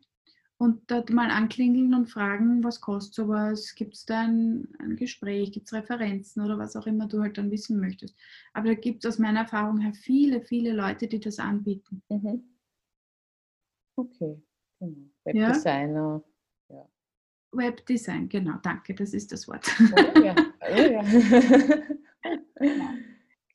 [0.59, 5.53] und dort mal anklingeln und fragen, was kostet sowas, gibt es da ein, ein Gespräch,
[5.53, 8.15] gibt es Referenzen oder was auch immer du halt dann wissen möchtest.
[8.53, 12.03] Aber da gibt es aus meiner Erfahrung her viele, viele Leute, die das anbieten.
[12.11, 12.45] Mhm.
[13.97, 14.43] Okay,
[14.79, 15.09] genau.
[15.25, 15.95] Webdesigner.
[15.95, 16.17] Ja.
[16.17, 16.32] ja.
[17.53, 19.69] Webdesign, genau, danke, das ist das Wort.
[19.81, 21.03] Oh ja, oh ja.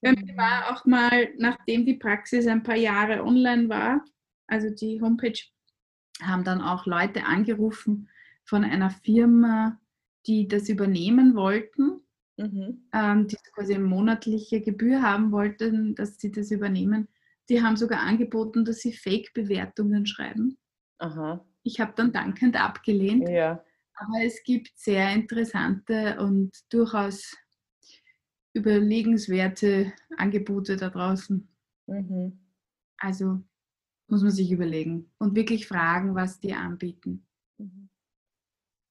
[0.02, 4.06] Bei mir war auch mal, nachdem die Praxis ein paar Jahre online war,
[4.48, 5.40] also die Homepage
[6.22, 8.10] haben dann auch Leute angerufen
[8.44, 9.80] von einer Firma,
[10.26, 12.02] die das übernehmen wollten,
[12.38, 12.88] mhm.
[12.94, 17.08] ähm, die quasi eine monatliche Gebühr haben wollten, dass sie das übernehmen.
[17.50, 20.58] Die haben sogar angeboten, dass sie Fake-Bewertungen schreiben.
[21.00, 21.46] Aha.
[21.64, 23.28] Ich habe dann dankend abgelehnt.
[23.30, 23.64] Ja.
[24.00, 27.36] Aber es gibt sehr interessante und durchaus
[28.54, 31.48] überlegenswerte Angebote da draußen.
[31.88, 32.40] Mhm.
[32.98, 33.44] Also
[34.08, 37.26] muss man sich überlegen und wirklich fragen, was die anbieten.
[37.58, 37.90] Mhm.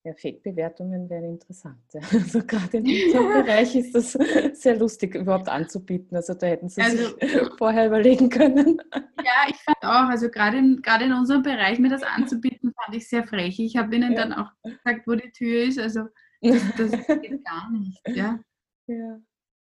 [0.07, 1.81] Ja, Fake-Bewertungen wären interessant.
[2.13, 4.13] Also gerade in diesem Bereich ist das
[4.53, 6.17] sehr lustig überhaupt anzubieten.
[6.17, 7.19] Also da hätten Sie also, sich
[7.59, 8.81] vorher überlegen können.
[8.95, 12.97] Ja, ich fand auch, also gerade in, gerade in unserem Bereich mir das anzubieten, fand
[12.97, 13.59] ich sehr frech.
[13.59, 14.21] Ich habe Ihnen ja.
[14.21, 15.81] dann auch gesagt, wo die Tür ist.
[15.81, 16.03] Also
[16.41, 18.01] das, das geht gar nicht.
[18.07, 18.39] Ja.
[18.87, 19.19] ja.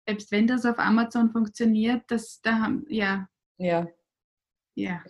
[0.07, 3.27] Selbst wenn das auf Amazon funktioniert, das da haben, ja.
[3.59, 3.87] Ja,
[4.73, 5.03] ja.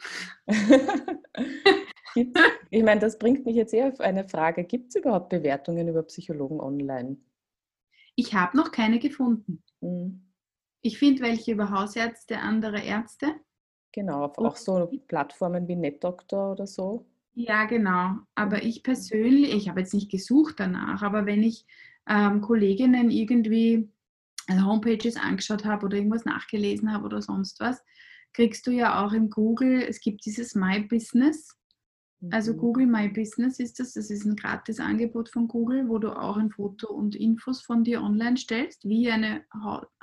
[2.16, 4.64] Ich meine, das bringt mich jetzt eher auf eine Frage.
[4.64, 7.18] Gibt es überhaupt Bewertungen über Psychologen online?
[8.16, 9.64] Ich habe noch keine gefunden.
[9.82, 10.22] Mhm.
[10.82, 13.36] Ich finde welche über Hausärzte, andere Ärzte.
[13.94, 17.06] Genau, auch so Plattformen wie NetDoctor oder so.
[17.36, 18.18] Ja, genau.
[18.36, 21.66] Aber ich persönlich, ich habe jetzt nicht gesucht danach, aber wenn ich
[22.08, 23.90] ähm, Kolleginnen irgendwie
[24.48, 27.82] also Homepages angeschaut habe oder irgendwas nachgelesen habe oder sonst was,
[28.34, 31.56] kriegst du ja auch im Google, es gibt dieses My Business.
[32.32, 32.58] Also mhm.
[32.58, 36.38] Google My Business ist das, das ist ein gratis Angebot von Google, wo du auch
[36.38, 39.44] ein Foto und Infos von dir online stellst, wie eine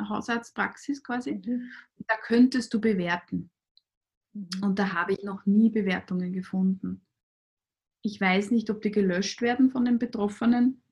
[0.00, 1.34] Hausarztpraxis quasi.
[1.34, 1.70] Mhm.
[2.06, 3.50] Da könntest du bewerten.
[4.32, 4.48] Mhm.
[4.62, 7.06] Und da habe ich noch nie Bewertungen gefunden.
[8.02, 10.82] Ich weiß nicht, ob die gelöscht werden von den Betroffenen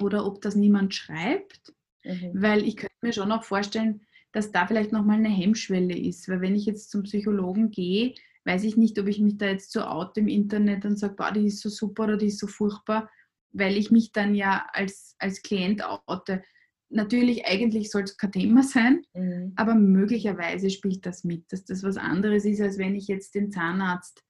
[0.00, 2.30] oder ob das niemand schreibt, mhm.
[2.34, 6.28] weil ich könnte mir schon auch vorstellen, dass da vielleicht nochmal eine Hemmschwelle ist.
[6.28, 8.14] Weil wenn ich jetzt zum Psychologen gehe,
[8.46, 11.32] weiß ich nicht, ob ich mich da jetzt so out im Internet und sage, boah,
[11.32, 13.10] die ist so super oder die ist so furchtbar,
[13.52, 16.42] weil ich mich dann ja als, als Klient oute.
[16.88, 19.52] Natürlich, eigentlich soll es kein Thema sein, mhm.
[19.56, 23.50] aber möglicherweise spielt das mit, dass das was anderes ist, als wenn ich jetzt den
[23.50, 24.22] Zahnarzt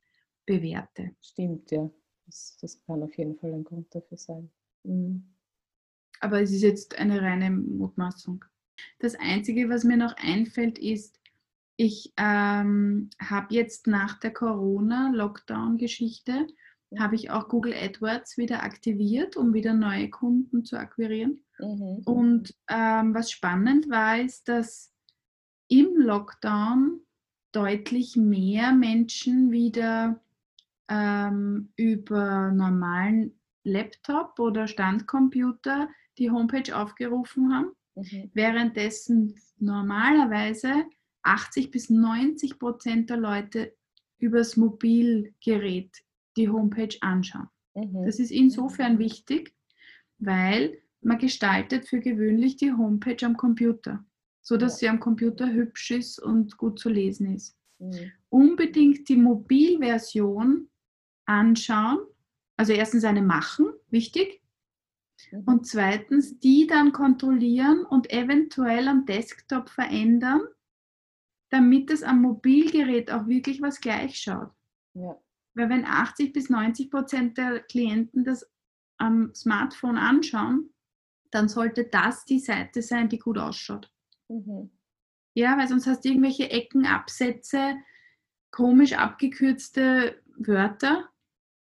[0.47, 1.11] bewerte.
[1.21, 1.91] Stimmt, ja.
[2.25, 4.51] Das, das kann auf jeden Fall ein Grund dafür sein.
[4.85, 5.35] Mhm.
[6.21, 8.45] Aber es ist jetzt eine reine Mutmaßung.
[8.99, 11.21] Das Einzige, was mir noch einfällt, ist,
[11.77, 16.47] ich ähm, habe jetzt nach der Corona-Lockdown-Geschichte,
[16.99, 21.45] habe ich auch Google AdWords wieder aktiviert, um wieder neue Kunden zu akquirieren.
[21.59, 22.03] Mhm.
[22.05, 24.93] Und ähm, was spannend war, ist, dass
[25.69, 27.01] im Lockdown
[27.53, 30.21] deutlich mehr Menschen wieder
[30.89, 38.31] ähm, über normalen Laptop oder Standcomputer die Homepage aufgerufen haben, mhm.
[38.33, 40.87] währenddessen normalerweise
[41.27, 43.75] 80 bis 90 Prozent der Leute
[44.19, 46.03] übers Mobilgerät
[46.37, 47.49] die Homepage anschauen.
[47.75, 48.05] Mhm.
[48.05, 49.55] Das ist insofern wichtig,
[50.19, 54.05] weil man gestaltet für gewöhnlich die Homepage am Computer,
[54.43, 54.79] sodass ja.
[54.79, 57.57] sie am Computer hübsch ist und gut zu lesen ist.
[57.79, 58.13] Mhm.
[58.29, 60.69] Unbedingt die Mobilversion
[61.27, 61.99] anschauen,
[62.57, 64.41] also erstens eine machen, wichtig,
[65.31, 65.43] mhm.
[65.47, 70.41] und zweitens die dann kontrollieren und eventuell am Desktop verändern,
[71.51, 74.51] damit es am Mobilgerät auch wirklich was gleich schaut.
[74.95, 75.17] Ja.
[75.55, 78.51] Weil wenn 80 bis 90 Prozent der Klienten das
[78.99, 80.73] am Smartphone anschauen,
[81.31, 83.93] dann sollte das die Seite sein, die gut ausschaut.
[84.29, 84.71] Mhm.
[85.35, 87.77] Ja, weil sonst hast du irgendwelche Ecken, Absätze,
[88.51, 91.09] komisch abgekürzte Wörter.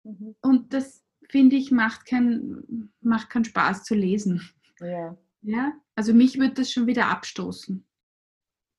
[0.04, 0.36] Mhm.
[0.40, 4.48] Und das, finde ich, macht, kein, macht keinen Spaß zu lesen.
[4.80, 5.16] Ja.
[5.42, 5.72] ja?
[5.94, 7.86] Also mich würde das schon wieder abstoßen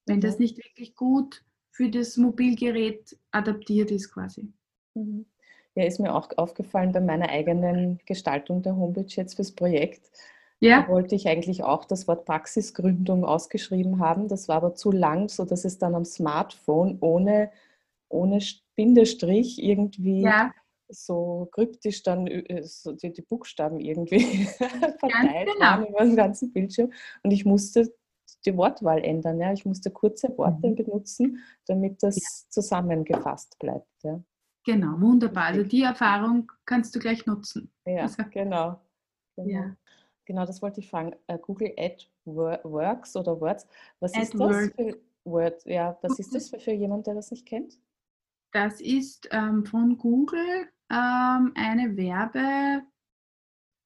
[0.09, 4.51] wenn das nicht wirklich gut für das Mobilgerät adaptiert ist quasi.
[4.95, 5.25] Mhm.
[5.75, 10.11] Ja, ist mir auch aufgefallen bei meiner eigenen Gestaltung der Homepage jetzt fürs Projekt.
[10.59, 10.81] Ja.
[10.81, 14.27] Da wollte ich eigentlich auch das Wort Praxisgründung ausgeschrieben haben.
[14.27, 17.51] Das war aber zu lang, sodass es dann am Smartphone ohne,
[18.09, 18.39] ohne
[18.75, 20.51] Bindestrich irgendwie ja.
[20.89, 24.19] so kryptisch dann äh, so die, die Buchstaben irgendwie
[24.99, 25.59] verteilt genau.
[25.61, 26.91] waren über den ganzen Bildschirm.
[27.23, 27.93] Und ich musste
[28.45, 29.39] die Wortwahl ändern.
[29.39, 29.51] Ja?
[29.53, 30.75] Ich musste kurze Worte mhm.
[30.75, 32.49] benutzen, damit das ja.
[32.49, 34.03] zusammengefasst bleibt.
[34.03, 34.21] Ja?
[34.65, 35.45] Genau, wunderbar.
[35.45, 37.71] Also die Erfahrung kannst du gleich nutzen.
[37.85, 38.81] Ja, also, genau.
[39.35, 39.49] genau.
[39.49, 39.75] Ja.
[40.25, 41.15] Genau, das wollte ich fragen.
[41.31, 43.65] Uh, Google AdWorks oder Words,
[43.99, 45.65] was Ad ist das für Word?
[45.65, 47.79] Ja, was ist das für, für jemand, der das nicht kennt?
[48.51, 51.97] Das ist ähm, von Google ähm, eine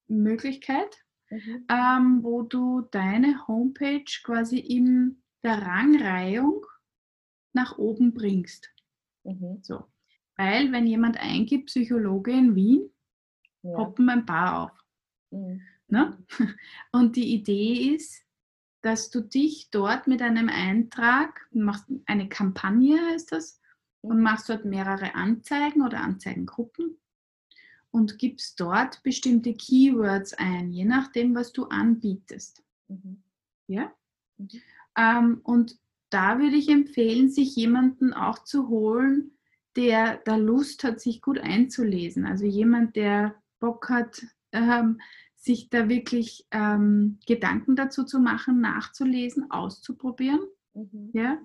[0.09, 1.02] Werbemöglichkeit,
[1.33, 1.65] mhm.
[1.69, 6.65] ähm, wo du deine Homepage quasi in der Rangreihung
[7.53, 8.69] nach oben bringst.
[9.23, 9.59] Mhm.
[9.61, 9.85] So.
[10.35, 12.89] Weil, wenn jemand eingibt, Psychologe in Wien,
[13.61, 13.75] ja.
[13.75, 14.71] poppen ein paar auf.
[15.31, 15.61] Mhm.
[15.87, 16.17] Ne?
[16.91, 18.23] Und die Idee ist,
[18.81, 23.61] dass du dich dort mit einem Eintrag, machst eine Kampagne heißt das,
[24.01, 24.23] und mhm.
[24.23, 26.99] machst dort mehrere Anzeigen oder Anzeigengruppen
[27.93, 32.63] und gibst dort bestimmte Keywords ein, je nachdem, was du anbietest.
[32.87, 33.21] Mhm.
[33.67, 33.93] Ja?
[34.37, 34.49] Mhm.
[34.97, 35.77] Ähm, und
[36.09, 39.37] da würde ich empfehlen, sich jemanden auch zu holen,
[39.75, 42.25] der da Lust hat, sich gut einzulesen.
[42.25, 44.99] Also jemand, der Bock hat, ähm,
[45.35, 50.41] sich da wirklich ähm, Gedanken dazu zu machen, nachzulesen, auszuprobieren.
[50.73, 51.11] Mhm.
[51.13, 51.37] Ja?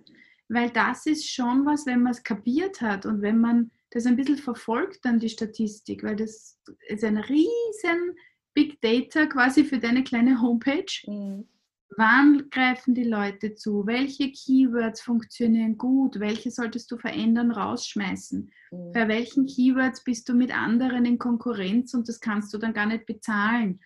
[0.48, 4.16] Weil das ist schon was, wenn man es kapiert hat und wenn man das ein
[4.16, 6.58] bisschen verfolgt dann die Statistik, weil das
[6.88, 8.16] ist ein riesen
[8.54, 10.92] Big Data quasi für deine kleine Homepage.
[11.06, 11.48] Mhm.
[11.96, 13.86] Wann greifen die Leute zu?
[13.86, 16.20] Welche Keywords funktionieren gut?
[16.20, 18.50] Welche solltest du verändern, rausschmeißen?
[18.70, 18.92] Mhm.
[18.92, 22.86] Bei welchen Keywords bist du mit anderen in Konkurrenz und das kannst du dann gar
[22.86, 23.80] nicht bezahlen?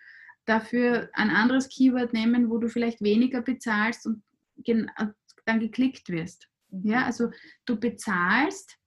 [0.47, 4.23] Dafür ein anderes Keyword nehmen, wo du vielleicht weniger bezahlst und
[5.45, 6.49] dann geklickt wirst.
[6.71, 6.91] Mhm.
[6.91, 7.31] Ja, also
[7.67, 8.79] du bezahlst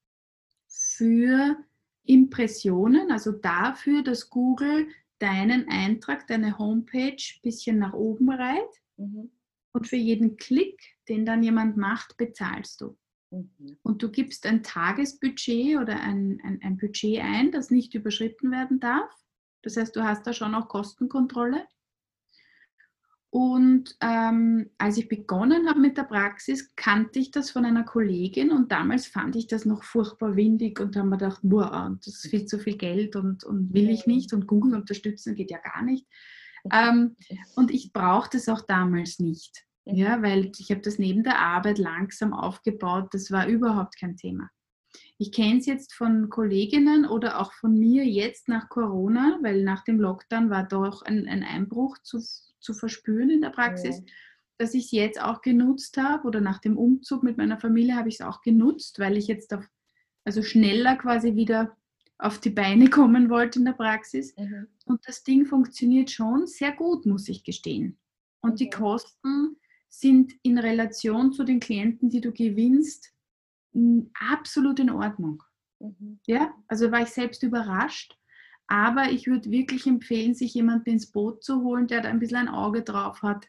[0.97, 1.57] für
[2.03, 4.87] Impressionen, also dafür, dass Google
[5.19, 9.31] deinen Eintrag, deine Homepage ein bisschen nach oben reiht Mhm.
[9.73, 10.79] Und für jeden Klick,
[11.09, 12.97] den dann jemand macht, bezahlst du.
[13.31, 13.77] Mhm.
[13.83, 18.79] Und du gibst ein Tagesbudget oder ein, ein, ein Budget ein, das nicht überschritten werden
[18.79, 19.11] darf.
[19.63, 21.65] Das heißt, du hast da schon auch Kostenkontrolle.
[23.35, 28.49] Und ähm, als ich begonnen habe mit der Praxis, kannte ich das von einer Kollegin
[28.49, 32.29] und damals fand ich das noch furchtbar windig und habe mir gedacht, boah, das ist
[32.29, 35.83] viel zu viel Geld und, und will ich nicht und Google unterstützen geht ja gar
[35.83, 36.07] nicht.
[36.71, 37.17] Ähm,
[37.57, 39.65] und ich brauchte es auch damals nicht.
[39.83, 43.09] Ja, weil ich habe das neben der Arbeit langsam aufgebaut.
[43.11, 44.49] Das war überhaupt kein Thema.
[45.17, 49.83] Ich kenne es jetzt von Kolleginnen oder auch von mir jetzt nach Corona, weil nach
[49.83, 52.19] dem Lockdown war doch ein, ein Einbruch zu,
[52.65, 54.03] zu verspüren in der Praxis, ja.
[54.57, 58.09] dass ich es jetzt auch genutzt habe oder nach dem Umzug mit meiner Familie habe
[58.09, 59.65] ich es auch genutzt, weil ich jetzt auf,
[60.25, 61.77] also schneller quasi wieder
[62.17, 64.35] auf die Beine kommen wollte in der Praxis.
[64.37, 64.67] Mhm.
[64.85, 67.97] Und das Ding funktioniert schon sehr gut, muss ich gestehen.
[68.41, 68.65] Und okay.
[68.65, 69.57] die Kosten
[69.89, 73.13] sind in Relation zu den Klienten, die du gewinnst,
[74.31, 75.43] absolut in Ordnung.
[75.79, 76.19] Mhm.
[76.25, 78.17] Ja, also war ich selbst überrascht.
[78.67, 82.37] Aber ich würde wirklich empfehlen, sich jemanden ins Boot zu holen, der da ein bisschen
[82.37, 83.47] ein Auge drauf hat,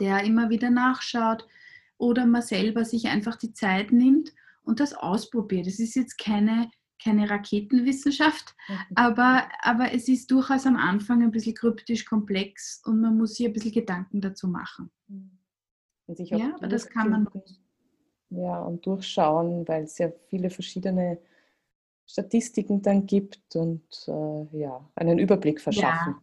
[0.00, 1.46] der immer wieder nachschaut
[1.98, 5.66] oder man selber sich einfach die Zeit nimmt und das ausprobiert.
[5.66, 6.70] Es ist jetzt keine
[7.02, 8.76] keine Raketenwissenschaft, mhm.
[8.94, 13.46] aber, aber es ist durchaus am Anfang ein bisschen kryptisch komplex und man muss sich
[13.46, 14.90] ein bisschen Gedanken dazu machen.
[15.08, 15.38] Mhm.
[16.06, 17.28] ja, aber das kann man.
[18.30, 21.18] Ja, und durchschauen, weil es ja viele verschiedene
[22.12, 26.16] Statistiken dann gibt und äh, ja, einen Überblick verschaffen.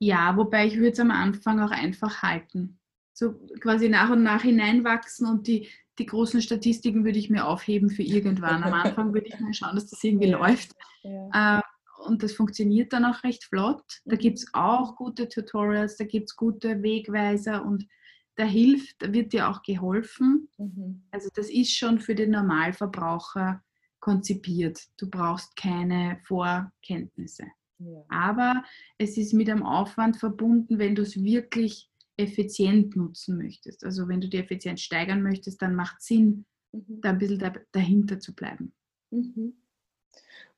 [0.00, 2.80] Ja, ja wobei ich würde es am Anfang auch einfach halten.
[3.12, 5.68] So quasi nach und nach hineinwachsen und die,
[6.00, 8.64] die großen Statistiken würde ich mir aufheben für irgendwann.
[8.64, 10.38] Am Anfang würde ich mal schauen, dass das irgendwie ja.
[10.38, 10.72] läuft.
[11.04, 11.58] Ja.
[11.58, 11.62] Äh,
[12.04, 13.84] und das funktioniert dann auch recht flott.
[14.04, 14.20] Da mhm.
[14.20, 17.86] gibt es auch gute Tutorials, da gibt es gute Wegweiser und
[18.34, 20.48] da hilft, da wird dir auch geholfen.
[20.58, 21.04] Mhm.
[21.12, 23.62] Also das ist schon für den Normalverbraucher
[24.02, 24.82] konzipiert.
[24.98, 27.44] Du brauchst keine Vorkenntnisse.
[27.78, 28.04] Ja.
[28.08, 28.64] Aber
[28.98, 33.84] es ist mit einem Aufwand verbunden, wenn du es wirklich effizient nutzen möchtest.
[33.84, 37.00] Also wenn du die Effizienz steigern möchtest, dann macht es Sinn, mhm.
[37.00, 38.74] da ein bisschen da, dahinter zu bleiben.
[39.10, 39.54] Mhm.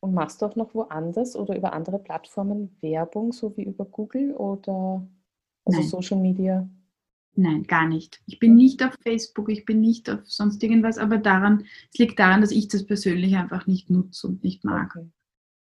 [0.01, 4.33] Und machst du auch noch woanders oder über andere Plattformen Werbung, so wie über Google
[4.35, 5.07] oder
[5.65, 5.89] also Nein.
[5.89, 6.69] Social Media?
[7.37, 8.23] Nein, gar nicht.
[8.27, 12.19] Ich bin nicht auf Facebook, ich bin nicht auf sonst irgendwas, aber daran, es liegt
[12.19, 14.95] daran, dass ich das persönlich einfach nicht nutze und nicht mag.
[14.95, 15.09] Okay.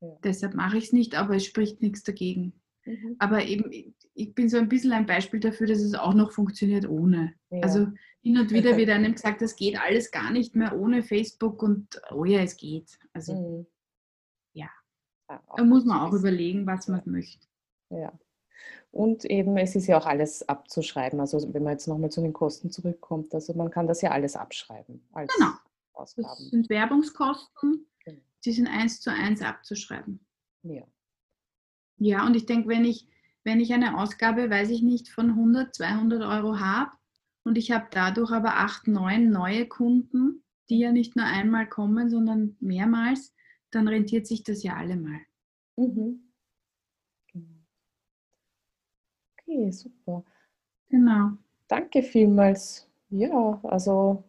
[0.00, 0.16] Ja.
[0.22, 2.52] Deshalb mache ich es nicht, aber es spricht nichts dagegen.
[2.84, 3.16] Mhm.
[3.18, 3.70] Aber eben,
[4.14, 7.34] ich bin so ein bisschen ein Beispiel dafür, dass es auch noch funktioniert ohne.
[7.50, 7.60] Ja.
[7.62, 7.88] Also
[8.22, 12.00] hin und wieder wird einem gesagt, das geht alles gar nicht mehr ohne Facebook und
[12.10, 12.98] oh ja, es geht.
[13.12, 13.66] Also mhm.
[14.52, 14.70] ja,
[15.28, 17.46] da muss man auch überlegen, was man möchte.
[17.90, 18.12] Ja.
[18.94, 21.18] Und eben, es ist ja auch alles abzuschreiben.
[21.18, 24.36] Also wenn man jetzt nochmal zu den Kosten zurückkommt, also man kann das ja alles
[24.36, 25.50] abschreiben genau.
[25.94, 26.28] Ausgaben.
[26.28, 28.20] Das sind Werbungskosten, genau.
[28.44, 30.24] die sind eins zu eins abzuschreiben.
[30.62, 30.84] Ja.
[31.96, 33.08] Ja, und ich denke, wenn ich,
[33.42, 36.92] wenn ich eine Ausgabe, weiß ich nicht, von 100, 200 Euro habe
[37.42, 42.10] und ich habe dadurch aber acht, neun neue Kunden, die ja nicht nur einmal kommen,
[42.10, 43.34] sondern mehrmals,
[43.72, 45.18] dann rentiert sich das ja allemal.
[45.74, 46.32] Mhm.
[49.46, 50.24] Okay, super.
[50.90, 51.32] Genau.
[51.68, 52.88] Danke vielmals.
[53.10, 54.24] Ja, also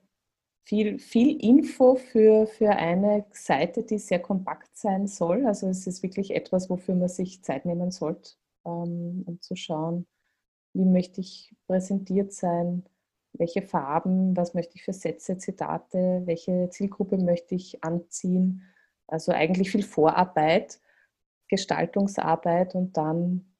[0.65, 5.45] viel, viel Info für, für eine Seite, die sehr kompakt sein soll.
[5.45, 8.31] Also es ist wirklich etwas, wofür man sich Zeit nehmen sollte,
[8.65, 10.07] ähm, um zu schauen,
[10.73, 12.85] wie möchte ich präsentiert sein,
[13.33, 18.63] welche Farben, was möchte ich für Sätze, Zitate, welche Zielgruppe möchte ich anziehen.
[19.07, 20.79] Also eigentlich viel Vorarbeit,
[21.49, 23.54] Gestaltungsarbeit und dann,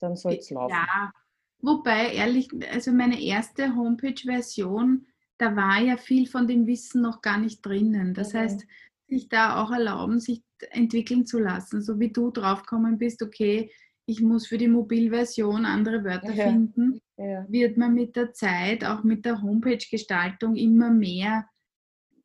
[0.00, 0.72] dann soll es laufen.
[0.72, 1.12] Ja,
[1.60, 5.06] wobei ehrlich, also meine erste Homepage-Version
[5.38, 8.12] da war ja viel von dem Wissen noch gar nicht drinnen.
[8.12, 8.38] Das okay.
[8.38, 8.66] heißt,
[9.06, 13.70] sich da auch erlauben, sich entwickeln zu lassen, so wie du draufgekommen bist, okay,
[14.04, 16.48] ich muss für die Mobilversion andere Wörter ja.
[16.48, 17.46] finden, ja.
[17.48, 21.48] wird man mit der Zeit, auch mit der Homepage-Gestaltung immer mehr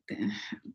[0.08, 0.28] äh,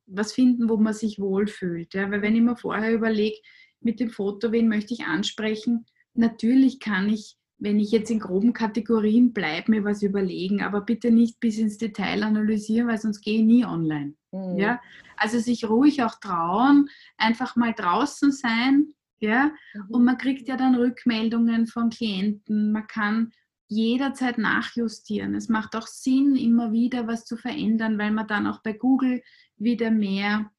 [0.05, 1.93] was finden, wo man sich wohlfühlt.
[1.93, 2.09] Ja?
[2.09, 3.37] Weil wenn ich mir vorher überlege,
[3.81, 5.85] mit dem Foto, wen möchte ich ansprechen,
[6.19, 11.11] natürlich kann ich wenn ich jetzt in groben Kategorien bleibe, mir was überlegen, aber bitte
[11.11, 14.13] nicht bis ins Detail analysieren, weil sonst gehe ich nie online.
[14.31, 14.57] Mhm.
[14.57, 14.81] Ja?
[15.17, 19.85] Also sich ruhig auch trauen, einfach mal draußen sein, ja, mhm.
[19.89, 23.33] und man kriegt ja dann Rückmeldungen von Klienten, man kann
[23.67, 25.35] jederzeit nachjustieren.
[25.35, 29.21] Es macht auch Sinn, immer wieder was zu verändern, weil man dann auch bei Google
[29.57, 30.49] wieder mehr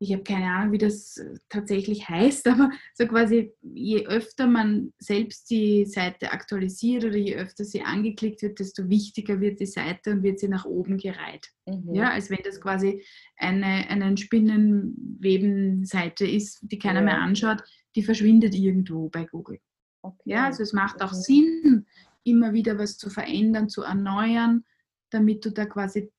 [0.00, 4.92] ich habe keine Ahnung, wie das äh, tatsächlich heißt, aber so quasi, je öfter man
[4.98, 10.12] selbst die Seite aktualisiert oder je öfter sie angeklickt wird, desto wichtiger wird die Seite
[10.12, 11.48] und wird sie nach oben gereiht.
[11.66, 11.94] Mhm.
[11.94, 13.04] Ja, als wenn das quasi
[13.36, 17.06] eine, eine Spinnenweben-Seite ist, die keiner ja.
[17.06, 17.62] mehr anschaut,
[17.96, 19.58] die verschwindet irgendwo bei Google.
[20.02, 20.30] Okay.
[20.30, 21.16] Ja, also es macht auch mhm.
[21.16, 21.86] Sinn,
[22.22, 24.64] immer wieder was zu verändern, zu erneuern,
[25.10, 26.12] damit du da quasi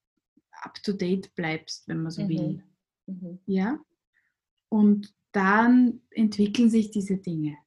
[0.51, 2.29] up to date bleibst, wenn man so mhm.
[2.29, 2.61] will.
[3.09, 3.39] Mhm.
[3.45, 3.79] Ja?
[4.69, 7.57] Und dann entwickeln sich diese Dinge.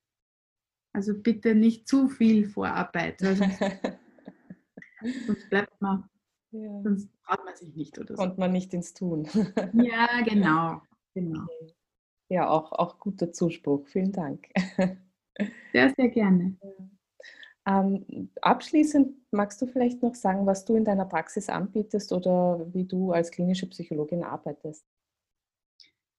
[0.92, 3.40] Also bitte nicht zu viel Vorarbeit, sonst,
[5.26, 6.04] sonst bleibt man,
[6.50, 6.82] ja.
[6.82, 8.22] sonst traut man sich nicht oder so.
[8.22, 9.26] Kommt man nicht ins Tun.
[9.72, 10.82] ja, genau.
[11.14, 11.46] genau.
[12.28, 13.86] Ja, auch, auch guter Zuspruch.
[13.86, 14.48] Vielen Dank.
[15.72, 16.58] Sehr, sehr gerne.
[17.66, 22.84] Ähm, abschließend magst du vielleicht noch sagen, was du in deiner Praxis anbietest oder wie
[22.84, 24.84] du als klinische Psychologin arbeitest?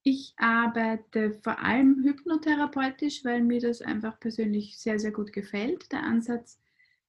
[0.04, 6.04] Ich arbeite vor allem hypnotherapeutisch, weil mir das einfach persönlich sehr, sehr gut gefällt, der
[6.04, 6.60] Ansatz.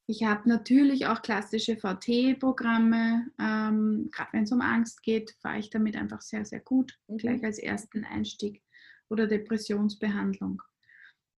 [0.06, 3.30] Ich habe natürlich auch klassische VT-Programme.
[3.40, 7.16] Ähm, Gerade wenn es um Angst geht, fahre ich damit einfach sehr, sehr gut, mhm.
[7.16, 8.62] gleich als ersten Einstieg
[9.08, 10.62] oder Depressionsbehandlung.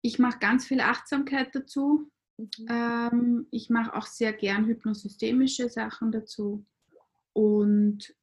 [0.03, 2.11] Ich mache ganz viel Achtsamkeit dazu.
[2.37, 2.67] Mhm.
[2.69, 6.67] Ähm, ich mache auch sehr gern hypnosystemische Sachen dazu.
[7.33, 8.15] Und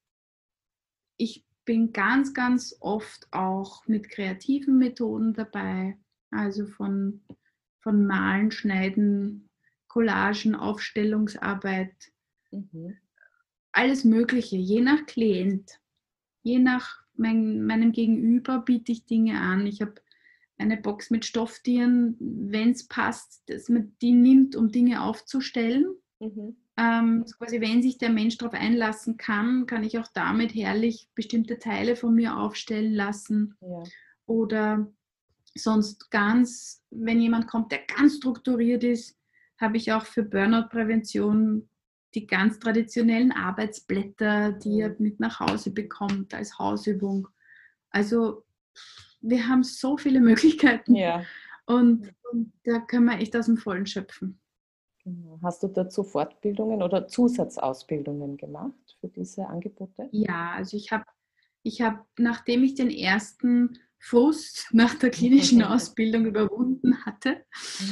[1.18, 5.98] ich bin ganz, ganz oft auch mit kreativen Methoden dabei,
[6.32, 7.22] also von,
[7.82, 9.50] von Malen, Schneiden,
[9.88, 11.94] Collagen, Aufstellungsarbeit,
[12.52, 12.98] mhm.
[13.72, 15.80] alles Mögliche, je nach Klient,
[16.42, 19.68] je nach mein, meinem Gegenüber biete ich Dinge an.
[19.68, 19.96] Ich habe
[20.58, 25.96] eine Box mit Stofftieren, wenn es passt, dass man die nimmt, um Dinge aufzustellen.
[26.20, 26.58] Mhm.
[26.76, 31.60] Ähm, quasi, wenn sich der Mensch darauf einlassen kann, kann ich auch damit herrlich bestimmte
[31.60, 33.56] Teile von mir aufstellen lassen.
[33.62, 33.84] Ja.
[34.26, 34.88] Oder
[35.56, 39.20] sonst ganz, wenn jemand kommt, der ganz strukturiert ist,
[39.60, 41.70] habe ich auch für Burnout-Prävention
[42.16, 47.28] die ganz traditionellen Arbeitsblätter, die er mit nach Hause bekommt als Hausübung.
[47.90, 48.44] Also
[49.22, 51.24] wir haben so viele Möglichkeiten ja.
[51.66, 54.40] und, und da können wir echt aus dem Vollen schöpfen.
[55.42, 60.08] Hast du dazu Fortbildungen oder Zusatzausbildungen gemacht für diese Angebote?
[60.12, 61.04] Ja, also ich habe,
[61.62, 67.44] ich hab, nachdem ich den ersten Frust nach der klinischen Ausbildung überwunden hatte,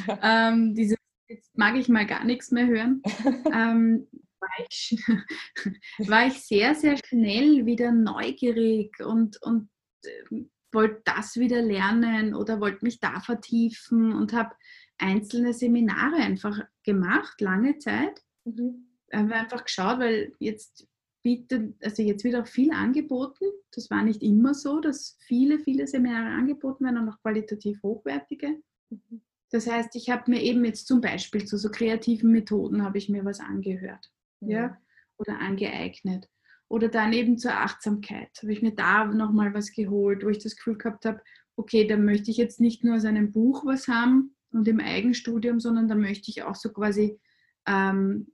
[0.08, 0.52] ja.
[0.52, 0.96] ähm, diese,
[1.28, 3.02] jetzt mag ich mal gar nichts mehr hören,
[3.54, 4.08] ähm,
[4.40, 4.98] war, ich,
[6.10, 9.70] war ich sehr, sehr schnell wieder neugierig und, und
[10.06, 14.56] äh, wollte das wieder lernen oder wollte mich da vertiefen und habe
[15.02, 18.24] einzelne Seminare einfach gemacht, lange Zeit.
[18.46, 18.88] Mhm.
[19.12, 20.88] Haben einfach geschaut, weil jetzt
[21.22, 23.46] bietet, also jetzt wird auch viel angeboten.
[23.72, 28.62] Das war nicht immer so, dass viele, viele Seminare angeboten werden und auch qualitativ hochwertige.
[28.90, 29.22] Mhm.
[29.52, 33.10] Das heißt, ich habe mir eben jetzt zum Beispiel zu so kreativen Methoden habe ich
[33.10, 34.50] mir was angehört, mhm.
[34.50, 34.78] ja,
[35.18, 36.30] oder angeeignet.
[36.70, 40.56] Oder dann eben zur Achtsamkeit habe ich mir da nochmal was geholt, wo ich das
[40.56, 41.22] Gefühl gehabt habe,
[41.58, 45.60] okay, da möchte ich jetzt nicht nur aus einem Buch was haben, und im Eigenstudium,
[45.60, 47.20] sondern da möchte ich auch so quasi
[47.68, 48.28] ähm,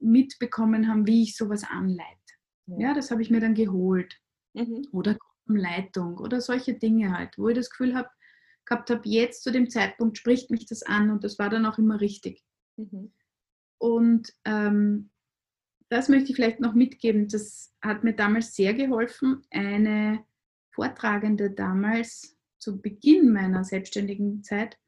[0.00, 2.04] mitbekommen haben, wie ich sowas anleite.
[2.66, 4.20] Ja, ja das habe ich mir dann geholt.
[4.54, 4.86] Mhm.
[4.92, 8.08] Oder Gruppenleitung oder solche Dinge halt, wo ich das Gefühl habe,
[8.64, 11.78] gehabt habe, jetzt zu dem Zeitpunkt spricht mich das an und das war dann auch
[11.78, 12.42] immer richtig.
[12.76, 13.12] Mhm.
[13.78, 15.10] Und ähm,
[15.88, 17.28] das möchte ich vielleicht noch mitgeben.
[17.28, 19.42] Das hat mir damals sehr geholfen.
[19.50, 20.24] Eine
[20.72, 24.78] Vortragende damals zu Beginn meiner selbstständigen Zeit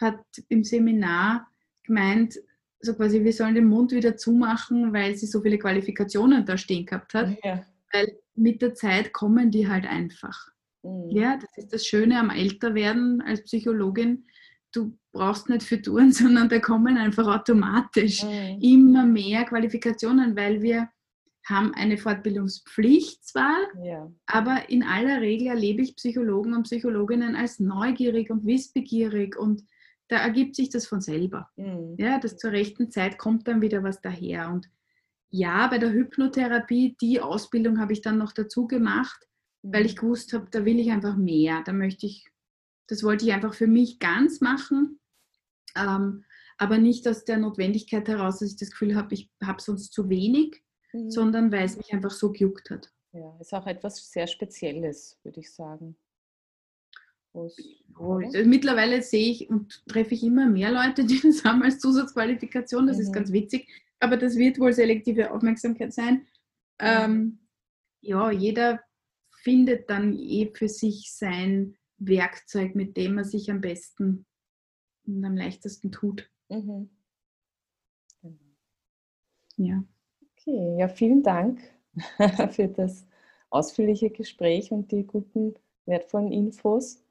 [0.00, 1.48] hat im Seminar
[1.84, 2.38] gemeint,
[2.80, 6.86] so quasi, wir sollen den Mund wieder zumachen, weil sie so viele Qualifikationen da stehen
[6.86, 7.36] gehabt hat.
[7.42, 7.64] Ja.
[7.92, 10.48] Weil mit der Zeit kommen die halt einfach.
[10.82, 11.10] Mhm.
[11.10, 14.26] Ja, das ist das Schöne am Älterwerden als Psychologin.
[14.72, 18.58] Du brauchst nicht für Touren, sondern da kommen einfach automatisch mhm.
[18.60, 20.88] immer mehr Qualifikationen, weil wir
[21.48, 24.12] haben eine Fortbildungspflicht zwar, ja.
[24.26, 29.62] aber in aller Regel erlebe ich Psychologen und Psychologinnen als neugierig und wissbegierig und
[30.08, 31.50] da ergibt sich das von selber.
[31.56, 31.96] Mhm.
[31.98, 34.50] Ja, das zur rechten Zeit kommt dann wieder was daher.
[34.50, 34.68] Und
[35.30, 39.28] ja, bei der Hypnotherapie, die Ausbildung habe ich dann noch dazu gemacht,
[39.62, 39.72] mhm.
[39.74, 41.62] weil ich gewusst habe, da will ich einfach mehr.
[41.64, 42.26] Da möchte ich,
[42.86, 44.98] das wollte ich einfach für mich ganz machen.
[45.76, 46.24] Ähm,
[46.56, 50.08] aber nicht aus der Notwendigkeit heraus, dass ich das Gefühl habe, ich habe sonst zu
[50.08, 51.10] wenig, mhm.
[51.10, 52.90] sondern weil es mich einfach so gejuckt hat.
[53.12, 55.96] Ja, ist auch etwas sehr Spezielles, würde ich sagen.
[57.32, 62.86] Oh, mittlerweile sehe ich und treffe ich immer mehr Leute, die das haben als Zusatzqualifikation.
[62.86, 63.02] Das mhm.
[63.02, 63.68] ist ganz witzig.
[64.00, 66.26] Aber das wird wohl selektive Aufmerksamkeit sein.
[66.78, 67.40] Ähm,
[68.00, 68.80] ja, jeder
[69.42, 74.24] findet dann eh für sich sein Werkzeug, mit dem er sich am besten
[75.06, 76.30] und am leichtesten tut.
[76.48, 76.90] Mhm.
[79.56, 79.82] Ja.
[80.32, 81.60] Okay, ja, vielen Dank
[82.52, 83.04] für das
[83.50, 85.54] ausführliche Gespräch und die guten,
[85.84, 87.02] wertvollen Infos.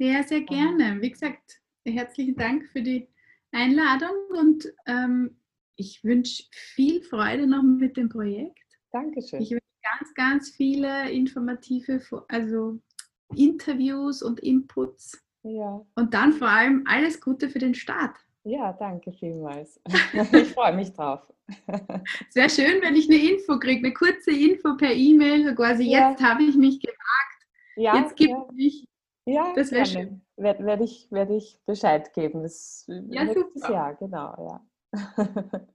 [0.00, 1.02] Sehr, sehr gerne.
[1.02, 3.06] Wie gesagt, herzlichen Dank für die
[3.52, 5.36] Einladung und ähm,
[5.76, 8.64] ich wünsche viel Freude noch mit dem Projekt.
[8.92, 9.42] Dankeschön.
[9.42, 9.62] Ich wünsche
[9.98, 12.80] ganz, ganz viele informative also
[13.36, 15.22] Interviews und Inputs.
[15.42, 15.84] Ja.
[15.96, 18.16] Und dann vor allem alles Gute für den Start.
[18.44, 19.82] Ja, danke vielmals.
[20.32, 21.30] Ich freue mich drauf.
[22.26, 25.90] Es wäre schön, wenn ich eine Info kriege, eine kurze Info per E-Mail, so quasi
[25.90, 26.08] ja.
[26.08, 26.96] jetzt habe ich mich gewagt.
[27.76, 28.48] Ja, jetzt gibt ja.
[28.54, 28.86] mich.
[29.26, 30.22] Ja, das wäre schön.
[30.36, 32.42] Werde werd ich, werd ich Bescheid geben.
[32.42, 33.72] Das ja, super.
[33.72, 34.60] Jahr, genau, ja.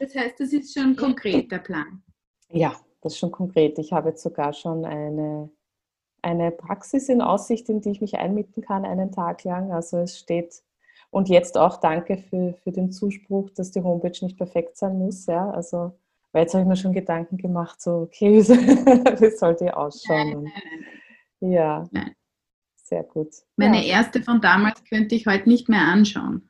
[0.00, 2.02] Das heißt, das ist schon konkret der Plan.
[2.50, 3.78] Ja, das ist schon konkret.
[3.78, 5.50] Ich habe jetzt sogar schon eine,
[6.22, 9.72] eine Praxis in Aussicht, in die ich mich einmieten kann, einen Tag lang.
[9.72, 10.62] Also es steht,
[11.10, 15.26] und jetzt auch danke für, für den Zuspruch, dass die Homepage nicht perfekt sein muss.
[15.26, 15.98] Ja, also,
[16.32, 20.36] weil jetzt habe ich mir schon Gedanken gemacht, so, okay, wie soll die ausschauen?
[20.36, 20.50] Und,
[21.40, 22.14] ja, Nein.
[22.88, 23.28] Sehr gut.
[23.56, 23.98] Meine ja.
[23.98, 26.48] erste von damals könnte ich heute nicht mehr anschauen.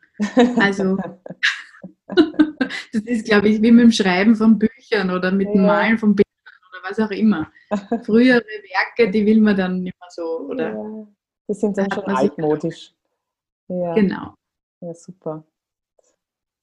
[0.57, 0.97] Also,
[2.07, 6.14] das ist, glaube ich, wie mit dem Schreiben von Büchern oder mit dem Malen von
[6.14, 6.34] Bildern
[6.70, 7.51] oder was auch immer.
[8.05, 10.72] Frühere Werke, die will man dann nicht mehr so, oder?
[10.72, 11.07] Ja,
[11.49, 12.95] die sind dann schon altmodisch.
[13.68, 13.95] Ja.
[13.95, 14.34] Genau.
[14.80, 15.45] Ja, super.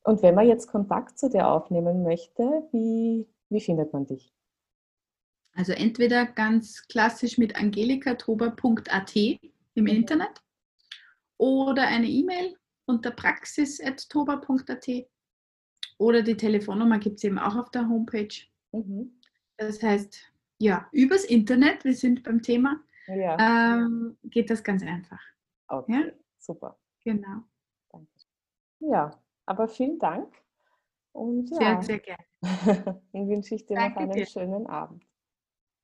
[0.03, 4.31] Und wenn man jetzt Kontakt zu dir aufnehmen möchte, wie, wie findet man dich?
[5.55, 9.15] Also entweder ganz klassisch mit angelikatober.at
[9.75, 9.87] im.
[9.87, 10.41] Internet
[11.37, 12.55] oder eine E-Mail
[12.85, 14.89] unter praxis.tober.at
[15.97, 18.35] oder die Telefonnummer gibt es eben auch auf der Homepage.
[18.71, 19.19] Mhm.
[19.57, 23.37] Das heißt, ja, übers Internet, wir sind beim Thema, ja.
[23.77, 25.21] ähm, geht das ganz einfach.
[25.67, 26.13] Okay, ja?
[26.39, 26.79] super.
[27.03, 27.43] Genau.
[27.89, 28.07] Danke.
[28.79, 29.11] Ja,
[29.45, 30.33] aber vielen Dank.
[31.13, 32.25] Und ja, sehr, sehr gerne.
[33.13, 34.25] Dann wünsche ich dir Danke noch einen dir.
[34.25, 35.05] schönen Abend.